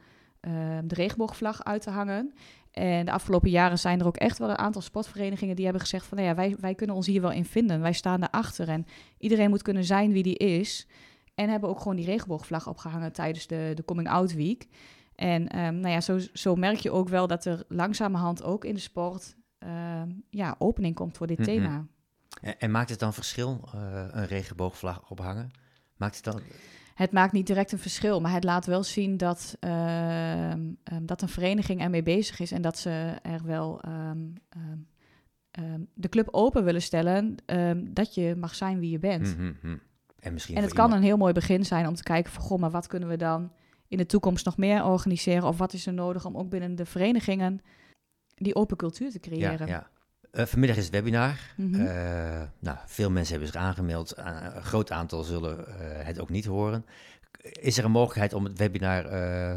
de 0.84 0.94
regenboogvlag 0.94 1.64
uit 1.64 1.82
te 1.82 1.90
hangen. 1.90 2.32
En 2.70 3.04
de 3.04 3.12
afgelopen 3.12 3.50
jaren 3.50 3.78
zijn 3.78 4.00
er 4.00 4.06
ook 4.06 4.16
echt 4.16 4.38
wel 4.38 4.50
een 4.50 4.58
aantal 4.58 4.82
sportverenigingen 4.82 5.54
die 5.56 5.64
hebben 5.64 5.82
gezegd 5.82 6.06
van 6.06 6.16
nou 6.16 6.28
ja, 6.28 6.34
wij, 6.34 6.56
wij 6.60 6.74
kunnen 6.74 6.96
ons 6.96 7.06
hier 7.06 7.20
wel 7.20 7.30
in 7.32 7.44
vinden. 7.44 7.80
Wij 7.80 7.92
staan 7.92 8.20
daarachter 8.20 8.68
en 8.68 8.86
iedereen 9.18 9.50
moet 9.50 9.62
kunnen 9.62 9.84
zijn 9.84 10.12
wie 10.12 10.22
die 10.22 10.36
is. 10.36 10.86
En 11.34 11.48
hebben 11.48 11.68
ook 11.70 11.78
gewoon 11.80 11.96
die 11.96 12.04
regenboogvlag 12.04 12.68
opgehangen 12.68 13.12
tijdens 13.12 13.46
de, 13.46 13.72
de 13.74 13.84
Coming 13.84 14.08
Out 14.08 14.32
Week. 14.34 14.66
En 15.14 15.48
ehm, 15.48 15.80
nou 15.80 15.88
ja, 15.88 16.00
zo, 16.00 16.18
zo 16.32 16.54
merk 16.54 16.76
je 16.78 16.90
ook 16.90 17.08
wel 17.08 17.26
dat 17.26 17.44
er 17.44 17.64
langzamerhand 17.68 18.42
ook 18.42 18.64
in 18.64 18.74
de 18.74 18.80
sport 18.80 19.36
ehm, 19.58 20.10
ja, 20.30 20.54
opening 20.58 20.94
komt 20.94 21.16
voor 21.16 21.26
dit 21.26 21.38
Mhm. 21.38 21.46
thema. 21.48 21.86
En, 22.40 22.58
en 22.58 22.70
maakt 22.70 22.90
het 22.90 22.98
dan 22.98 23.14
verschil, 23.14 23.68
eh, 23.74 24.04
een 24.10 24.26
regenboogvlag 24.26 25.10
ophangen? 25.10 25.50
Maakt 25.96 26.14
het 26.14 26.24
dan... 26.24 26.40
Het 26.96 27.12
maakt 27.12 27.32
niet 27.32 27.46
direct 27.46 27.72
een 27.72 27.78
verschil, 27.78 28.20
maar 28.20 28.32
het 28.32 28.44
laat 28.44 28.66
wel 28.66 28.82
zien 28.82 29.16
dat, 29.16 29.56
ehm, 29.60 30.60
ehm, 30.84 31.04
dat 31.06 31.22
een 31.22 31.28
vereniging 31.28 31.80
ermee 31.80 32.02
bezig 32.02 32.40
is 32.40 32.52
en 32.52 32.62
dat 32.62 32.78
ze 32.78 33.14
er 33.22 33.40
wel 33.44 33.80
ehm, 33.80 34.18
de 35.94 36.08
club 36.08 36.28
open 36.30 36.64
willen 36.64 36.82
stellen 36.82 37.36
dat 37.84 38.14
je 38.14 38.34
mag 38.36 38.54
zijn 38.54 38.78
wie 38.78 38.90
je 38.90 38.98
bent. 38.98 39.36
Mhm, 39.36 39.52
mhm. 39.62 39.76
En 40.18 40.32
misschien 40.32 40.56
En 40.56 40.62
het 40.62 40.72
kan 40.72 40.84
iemand- 40.84 41.02
een 41.02 41.06
heel 41.08 41.16
mooi 41.16 41.32
begin 41.32 41.64
zijn 41.64 41.86
om 41.86 41.94
te 41.94 42.02
kijken 42.02 42.32
van, 42.32 42.42
goh, 42.42 42.58
maar 42.58 42.70
wat 42.70 42.86
kunnen 42.86 43.08
we 43.08 43.16
dan 43.16 43.52
in 43.88 43.96
de 43.98 44.06
toekomst 44.06 44.44
nog 44.44 44.56
meer 44.56 44.84
organiseren? 44.84 45.48
Of 45.48 45.58
wat 45.58 45.72
is 45.72 45.86
er 45.86 45.92
nodig 45.92 46.24
om 46.24 46.36
ook 46.36 46.48
binnen 46.48 46.74
de 46.74 46.84
verenigingen 46.86 47.60
die 48.34 48.54
open 48.54 48.76
cultuur 48.76 49.10
te 49.10 49.20
creëren? 49.20 49.66
Ja, 49.66 49.72
ja. 49.72 49.88
Eh, 50.36 50.46
vanmiddag 50.46 50.76
is 50.76 50.84
het 50.84 50.92
webinar. 50.92 51.38
Mhm. 51.56 51.74
Eh, 51.86 52.42
nou, 52.58 52.76
veel 52.86 53.10
mensen 53.10 53.32
hebben 53.34 53.52
zich 53.52 53.62
aangemeld. 53.62 54.12
Eh, 54.12 54.36
een 54.54 54.62
groot 54.62 54.90
aantal 54.92 55.22
zullen 55.22 55.64
het 56.04 56.20
ook 56.20 56.30
niet 56.30 56.44
horen. 56.44 56.84
Is 57.40 57.78
er 57.78 57.84
een 57.84 57.90
mogelijkheid 57.90 58.32
om 58.32 58.44
het 58.44 58.58
webinar 58.58 59.04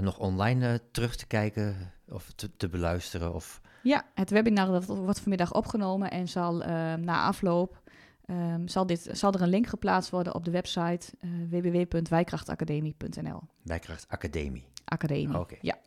nog 0.02 0.20
online 0.20 0.82
terug 0.92 1.16
te 1.16 1.28
kijken 1.28 1.76
of 2.10 2.32
te, 2.36 2.56
te 2.58 2.70
beluisteren? 2.70 3.34
Of... 3.34 3.62
Ja, 3.84 4.06
het 4.14 4.30
webinar 4.30 4.68
dat 4.68 4.86
wordt 4.86 5.20
vanmiddag 5.20 5.54
opgenomen 5.54 6.12
en 6.12 6.28
zal 6.28 6.58
na 6.98 7.24
afloop 7.24 7.82
ehm, 8.26 8.68
zal, 8.68 8.86
dit, 8.86 9.10
zal 9.12 9.34
er 9.34 9.42
een 9.42 9.50
link 9.50 9.68
geplaatst 9.68 10.10
worden 10.10 10.36
op 10.36 10.46
de 10.46 10.52
website 10.52 11.08
eh 11.20 11.30
www.wijkrachtacademie.nl. 11.50 13.42
Wijkracht 13.62 14.06
Academie. 14.08 14.66
Academie. 14.86 15.40
Oké. 15.40 15.56
Ja. 15.62 15.78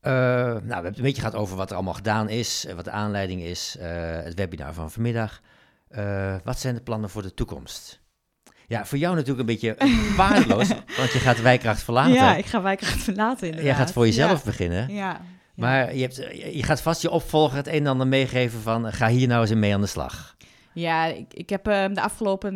Eh, 0.00 0.12
nou, 0.12 0.60
we 0.64 0.72
hebben 0.72 0.84
het 0.84 0.96
een 0.96 1.02
beetje 1.02 1.22
gehad 1.22 1.36
over 1.36 1.56
wat 1.56 1.68
er 1.70 1.74
allemaal 1.76 1.94
gedaan 1.94 2.28
is, 2.28 2.66
eh, 2.66 2.74
wat 2.74 2.84
de 2.84 2.90
aanleiding 2.90 3.42
is, 3.42 3.76
eh, 3.80 3.88
het 4.22 4.34
webinar 4.34 4.74
van 4.74 4.90
vanmiddag. 4.90 5.40
Wat 6.44 6.58
zijn 6.58 6.74
de 6.74 6.80
plannen 6.80 7.10
voor 7.10 7.22
de 7.22 7.34
toekomst? 7.34 8.00
Ja, 8.66 8.84
voor 8.86 8.98
jou 8.98 9.14
natuurlijk 9.14 9.40
een 9.40 9.54
beetje 9.54 9.76
waardeloos, 10.16 10.68
want 10.68 11.12
je 11.12 11.18
gaat 11.18 11.40
Wijkracht 11.40 11.82
verlaten. 11.82 12.12
Ja, 12.12 12.36
ik 12.36 12.46
ga 12.46 12.62
Wijkracht 12.62 13.02
verlaten 13.02 13.46
inderdaad. 13.46 13.64
Jij 13.64 13.74
gaat 13.74 13.92
voor 13.92 14.06
jezelf 14.06 14.38
Ja. 14.38 14.44
beginnen. 14.44 14.92
Ja. 14.92 15.20
Maar 15.54 15.94
je, 15.94 16.02
hebt, 16.02 16.16
je 16.54 16.62
gaat 16.62 16.82
vast 16.82 17.02
je 17.02 17.10
opvolger 17.10 17.56
het 17.56 17.66
een 17.66 17.74
en 17.74 17.86
ander 17.86 18.06
meegeven 18.06 18.60
van 18.60 18.92
ga 18.92 19.08
hier 19.08 19.28
nou 19.28 19.40
eens 19.40 19.50
in 19.50 19.58
mee 19.58 19.74
aan 19.74 19.80
de 19.80 19.86
slag. 19.86 20.36
Ja, 20.72 21.04
ik, 21.04 21.34
ik 21.34 21.50
heb 21.50 21.66
ehm, 21.66 21.94
de 21.94 22.00
afgelopen 22.00 22.54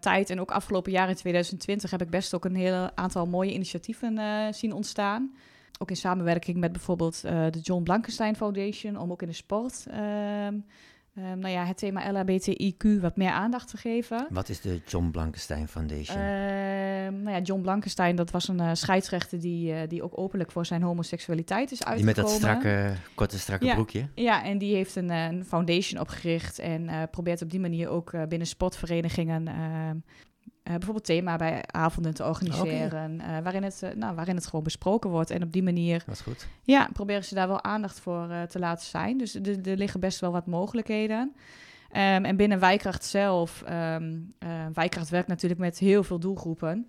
tijd 0.00 0.30
en 0.30 0.40
ook 0.40 0.50
afgelopen 0.50 0.92
jaar 0.92 1.08
in 1.08 1.14
2020 1.14 1.90
heb 1.90 2.02
ik 2.02 2.10
best 2.10 2.34
ook 2.34 2.44
een 2.44 2.56
heel 2.56 2.90
aantal 2.94 3.26
mooie 3.26 3.52
initiatieven 3.52 4.20
zien 4.54 4.72
ontstaan. 4.72 5.32
Ook 5.78 5.90
in 5.90 5.96
samenwerking 5.96 6.56
met 6.56 6.72
bijvoorbeeld 6.72 7.24
eh, 7.24 7.46
de 7.50 7.58
John 7.60 7.82
Blankenstein 7.82 8.36
Foundation, 8.36 8.98
om 8.98 9.10
ook 9.10 9.22
in 9.22 9.28
de 9.28 9.34
sport 9.34 9.86
ehm, 9.90 10.00
ehm, 11.14 11.38
nou 11.38 11.48
ja, 11.48 11.64
het 11.64 11.76
thema 11.76 12.12
LHBTIQ 12.12 13.00
wat 13.00 13.16
meer 13.16 13.30
aandacht 13.30 13.68
te 13.68 13.76
geven. 13.76 14.26
Wat 14.30 14.48
is 14.48 14.60
de 14.60 14.80
John 14.86 15.10
Blankenstein 15.10 15.68
Foundation? 15.68 16.16
Ehm, 16.16 17.22
nou 17.22 17.36
ja, 17.36 17.40
John 17.40 17.60
Blankenstein, 17.60 18.16
dat 18.16 18.30
was 18.30 18.48
een 18.48 18.60
eh, 18.60 18.70
scheidsrechter 18.72 19.40
die, 19.40 19.72
eh, 19.72 19.88
die 19.88 20.02
ook 20.02 20.18
openlijk 20.18 20.50
voor 20.50 20.66
zijn 20.66 20.82
homoseksualiteit 20.82 21.72
is 21.72 21.78
die 21.78 21.86
uitgekomen. 21.86 22.16
met 22.16 22.26
dat 22.26 22.34
strakke, 22.40 22.92
korte, 23.14 23.38
strakke 23.38 23.64
Ja. 23.64 23.74
broekje? 23.74 24.08
Ja, 24.14 24.44
en 24.44 24.58
die 24.58 24.74
heeft 24.74 24.96
een, 24.96 25.10
een 25.10 25.44
foundation 25.44 26.00
opgericht 26.00 26.58
en 26.58 27.08
probeert 27.10 27.42
op 27.42 27.50
die 27.50 27.60
manier 27.60 27.88
ook 27.88 28.10
binnen 28.28 28.46
sportverenigingen 28.46 29.48
eh, 30.62 30.72
bijvoorbeeld 30.72 31.04
thema 31.04 31.36
bij 31.36 31.62
avonden 31.66 32.14
te 32.14 32.24
organiseren, 32.24 33.20
eh, 33.20 33.38
waarin, 33.42 33.62
het, 33.62 33.82
eh, 33.82 33.94
nou, 33.94 34.14
waarin 34.14 34.34
het 34.34 34.46
gewoon 34.46 34.62
besproken 34.64 35.10
wordt. 35.10 35.30
En 35.30 35.42
op 35.42 35.52
die 35.52 35.62
manier 35.62 36.02
Dat 36.06 36.14
is 36.14 36.20
goed. 36.20 36.48
ja, 36.62 36.88
proberen 36.92 37.24
ze 37.24 37.34
daar 37.34 37.48
wel 37.48 37.62
aandacht 37.62 38.00
voor 38.00 38.28
te 38.48 38.58
laten 38.58 38.86
zijn. 38.86 39.18
Dus 39.18 39.34
er 39.34 39.76
liggen 39.76 40.00
best 40.00 40.20
wel 40.20 40.32
wat 40.32 40.46
mogelijkheden. 40.46 41.34
Ehm, 41.92 42.24
en 42.24 42.36
binnen 42.36 42.58
Wijkracht 42.58 43.04
zelf, 43.04 43.62
eh, 43.62 43.96
Wijkracht 44.72 45.08
werkt 45.08 45.28
natuurlijk 45.28 45.60
met 45.60 45.78
heel 45.78 46.02
veel 46.02 46.18
doelgroepen. 46.18 46.88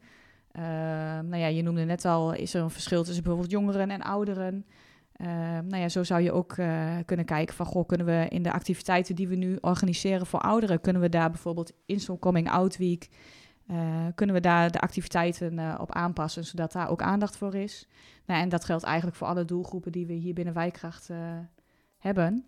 Ehm, 0.51 1.27
nou 1.27 1.38
ja, 1.38 1.47
je 1.47 1.62
noemde 1.62 1.83
net 1.83 2.05
al, 2.05 2.33
is 2.33 2.53
er 2.53 2.62
een 2.62 2.69
verschil 2.69 3.03
tussen 3.03 3.23
bijvoorbeeld 3.23 3.51
jongeren 3.51 3.91
en 3.91 4.01
ouderen? 4.01 4.65
Nou 5.67 5.77
ja, 5.77 5.89
zo 5.89 6.03
zou 6.03 6.21
je 6.21 6.31
ook 6.31 6.53
kunnen 7.05 7.25
kijken 7.25 7.55
van, 7.55 7.65
goh, 7.65 7.88
kunnen 7.88 8.05
we 8.05 8.25
in 8.29 8.43
de 8.43 8.51
activiteiten 8.51 9.15
die 9.15 9.27
we 9.27 9.36
nu 9.36 9.57
organiseren 9.62 10.25
voor 10.25 10.39
ouderen, 10.39 10.81
kunnen 10.81 11.01
we 11.01 11.09
daar 11.09 11.29
bijvoorbeeld 11.29 11.71
in 11.86 11.99
zo'n 11.99 12.19
Coming 12.19 12.49
Out 12.49 12.77
Week, 12.77 13.09
eh, 13.73 14.05
kunnen 14.15 14.36
we 14.36 14.41
daar 14.41 14.71
de 14.71 14.79
activiteiten 14.79 15.59
eh, 15.59 15.75
op 15.79 15.91
aanpassen, 15.91 16.45
zodat 16.45 16.71
daar 16.71 16.89
ook 16.89 17.01
aandacht 17.01 17.38
voor 17.38 17.55
is? 17.55 17.88
Nou, 18.25 18.41
en 18.41 18.49
dat 18.49 18.65
geldt 18.65 18.83
eigenlijk 18.83 19.17
voor 19.17 19.27
alle 19.27 19.45
doelgroepen 19.45 19.91
die 19.91 20.05
we 20.05 20.13
hier 20.13 20.33
binnen 20.33 20.53
Wijkracht 20.53 21.09
eh, 21.09 21.17
hebben. 21.97 22.45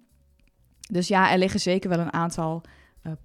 Dus 0.92 1.08
ja, 1.08 1.32
er 1.32 1.38
liggen 1.38 1.60
zeker 1.60 1.90
wel 1.90 2.00
een 2.00 2.14
aantal 2.14 2.62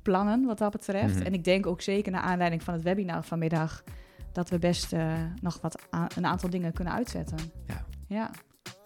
plannen 0.02 0.44
wat 0.44 0.58
dat 0.58 0.72
betreft. 0.72 1.14
Mhm. 1.14 1.26
En 1.26 1.32
ik 1.32 1.44
denk 1.44 1.66
ook 1.66 1.80
zeker 1.80 2.12
naar 2.12 2.20
aanleiding 2.20 2.62
van 2.62 2.74
het 2.74 2.82
webinar 2.82 3.24
vanmiddag 3.24 3.84
dat 4.32 4.50
we 4.50 4.58
best 4.58 4.94
nog 5.40 5.60
wat 5.60 5.82
een 6.16 6.26
aantal 6.26 6.50
dingen 6.50 6.72
kunnen 6.72 6.94
uitzetten. 6.94 7.38
Ja. 7.66 7.84
Ja, 8.06 8.30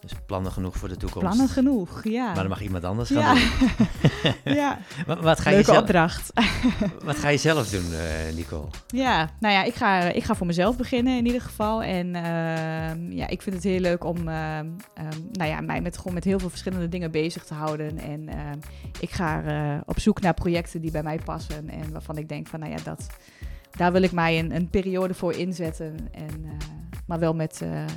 Dus 0.07 0.19
plannen 0.27 0.53
genoeg 0.53 0.77
voor 0.77 0.89
de 0.89 0.97
toekomst. 0.97 1.27
plannen 1.27 1.49
genoeg. 1.49 2.01
Ja. 2.05 2.25
Maar 2.25 2.35
dan 2.35 2.49
mag 2.49 2.63
iemand 2.63 2.85
anders 2.85 3.11
gaan 3.11 3.37
ja. 3.37 3.49
doen. 3.59 4.55
ja. 4.55 4.79
Wat, 5.07 5.21
wat, 5.21 5.41
ga 5.41 5.51
je 5.51 5.63
zelf, 5.63 5.79
opdracht. 5.79 6.33
wat 7.05 7.17
ga 7.17 7.29
je 7.29 7.37
zelf 7.37 7.69
doen, 7.69 7.93
eh, 7.93 8.35
Nicole? 8.35 8.67
Ja, 8.87 9.31
nou 9.41 9.55
ja, 9.55 9.63
ik 9.63 9.75
ga, 9.75 10.01
ik 10.01 10.25
ga 10.25 10.35
voor 10.35 10.47
mezelf 10.47 10.77
beginnen 10.77 11.17
in 11.17 11.27
ieder 11.27 11.41
geval. 11.41 11.83
En 11.83 12.15
ehm, 12.15 13.13
ja, 13.13 13.29
ik 13.29 13.43
vind 13.43 13.55
het 13.55 13.65
heel 13.65 13.81
leuk 13.81 14.05
om 14.05 14.17
ehm, 14.17 14.69
ehm, 14.95 15.21
nou 15.33 15.51
ja, 15.51 15.61
mij 15.61 15.81
met, 15.81 15.97
gewoon 15.99 16.15
met 16.15 16.25
heel 16.25 16.39
veel 16.39 16.51
verschillende 16.51 16.89
dingen 16.89 17.11
bezig 17.11 17.45
te 17.45 17.55
houden. 17.55 17.99
En 17.99 18.29
ik 19.01 19.11
ga 19.11 19.43
eh, 19.43 19.81
op 19.87 20.01
zoek 20.01 20.21
naar 20.21 20.35
projecten 20.35 20.81
die 20.81 20.91
bij 20.91 21.03
mij 21.03 21.19
passen. 21.25 21.69
En 21.69 21.93
waarvan 21.93 22.19
ik 22.19 22.29
denk 22.29 22.47
van, 22.47 22.61
nou 22.61 22.73
ja, 22.73 22.79
dat, 22.85 23.07
daar 23.71 23.93
wil 23.93 24.03
ik 24.03 24.13
mij 24.13 24.39
een, 24.39 24.55
een 24.55 24.71
periode 24.71 25.15
voor 25.15 25.33
inzetten. 25.33 26.09
En, 26.13 26.45
eh, 26.45 26.84
maar 27.07 27.19
wel 27.19 27.35
met, 27.35 27.61
eh, 27.63 27.83
eh, 27.85 27.89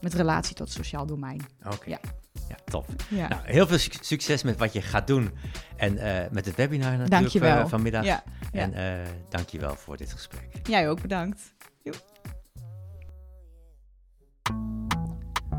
met 0.00 0.14
relatie 0.14 0.54
tot 0.54 0.66
het 0.66 0.76
sociaal 0.76 1.06
domein. 1.06 1.40
Oké. 1.66 1.88
Ja. 1.90 1.98
Ja, 2.48 2.54
top. 2.64 2.86
Ja, 3.08 3.28
Nou, 3.28 3.40
heel 3.44 3.66
veel 3.66 3.78
suc- 3.78 3.98
succes 4.06 4.42
met 4.42 4.58
wat 4.58 4.72
je 4.72 4.82
gaat 4.82 5.06
doen. 5.06 5.30
En 5.76 5.98
eh, 5.98 6.30
met 6.30 6.44
het 6.46 6.54
webinar 6.56 6.90
natuurlijk 6.90 7.10
Dankjewel. 7.20 7.68
vanmiddag. 7.68 8.04
ja. 8.04 8.22
ja. 8.52 8.60
En 8.60 8.74
eh 8.74 9.08
dankjewel 9.28 9.74
voor 9.76 9.96
dit 9.96 10.12
gesprek. 10.12 10.48
jij 10.68 10.88
ook 10.90 11.00
bedankt. 11.02 11.54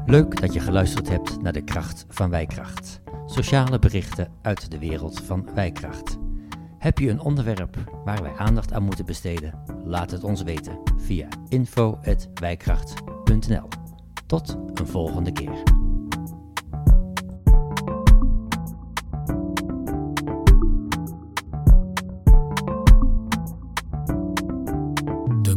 Leuk 0.06 0.42
dat 0.42 0.54
je 0.54 0.60
geluisterd 0.60 1.10
hebt 1.10 1.42
naar 1.42 1.54
de 1.54 1.64
kracht 1.64 2.06
van 2.10 2.30
Wijkracht. 2.30 3.02
Sociale 3.26 3.80
berichten 3.80 4.32
uit 4.42 4.72
de 4.72 4.80
wereld 4.80 5.22
van 5.26 5.50
Wijkracht. 5.56 6.18
Heb 6.84 7.00
je 7.00 7.10
een 7.10 7.20
onderwerp 7.20 7.78
waar 8.04 8.22
wij 8.22 8.34
aandacht 8.38 8.74
aan 8.74 8.84
moeten 8.84 9.06
besteden? 9.06 9.64
Laat 9.84 10.12
het 10.12 10.24
ons 10.24 10.42
weten 10.42 10.80
via 10.98 11.28
info.wijkracht.nl. 11.48 13.68
Tot 14.26 14.58
een 14.74 14.88
volgende 14.88 15.32
keer. 15.32 15.64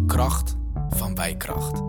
kracht 0.06 0.56
van 0.88 1.14
wijkracht. 1.14 1.85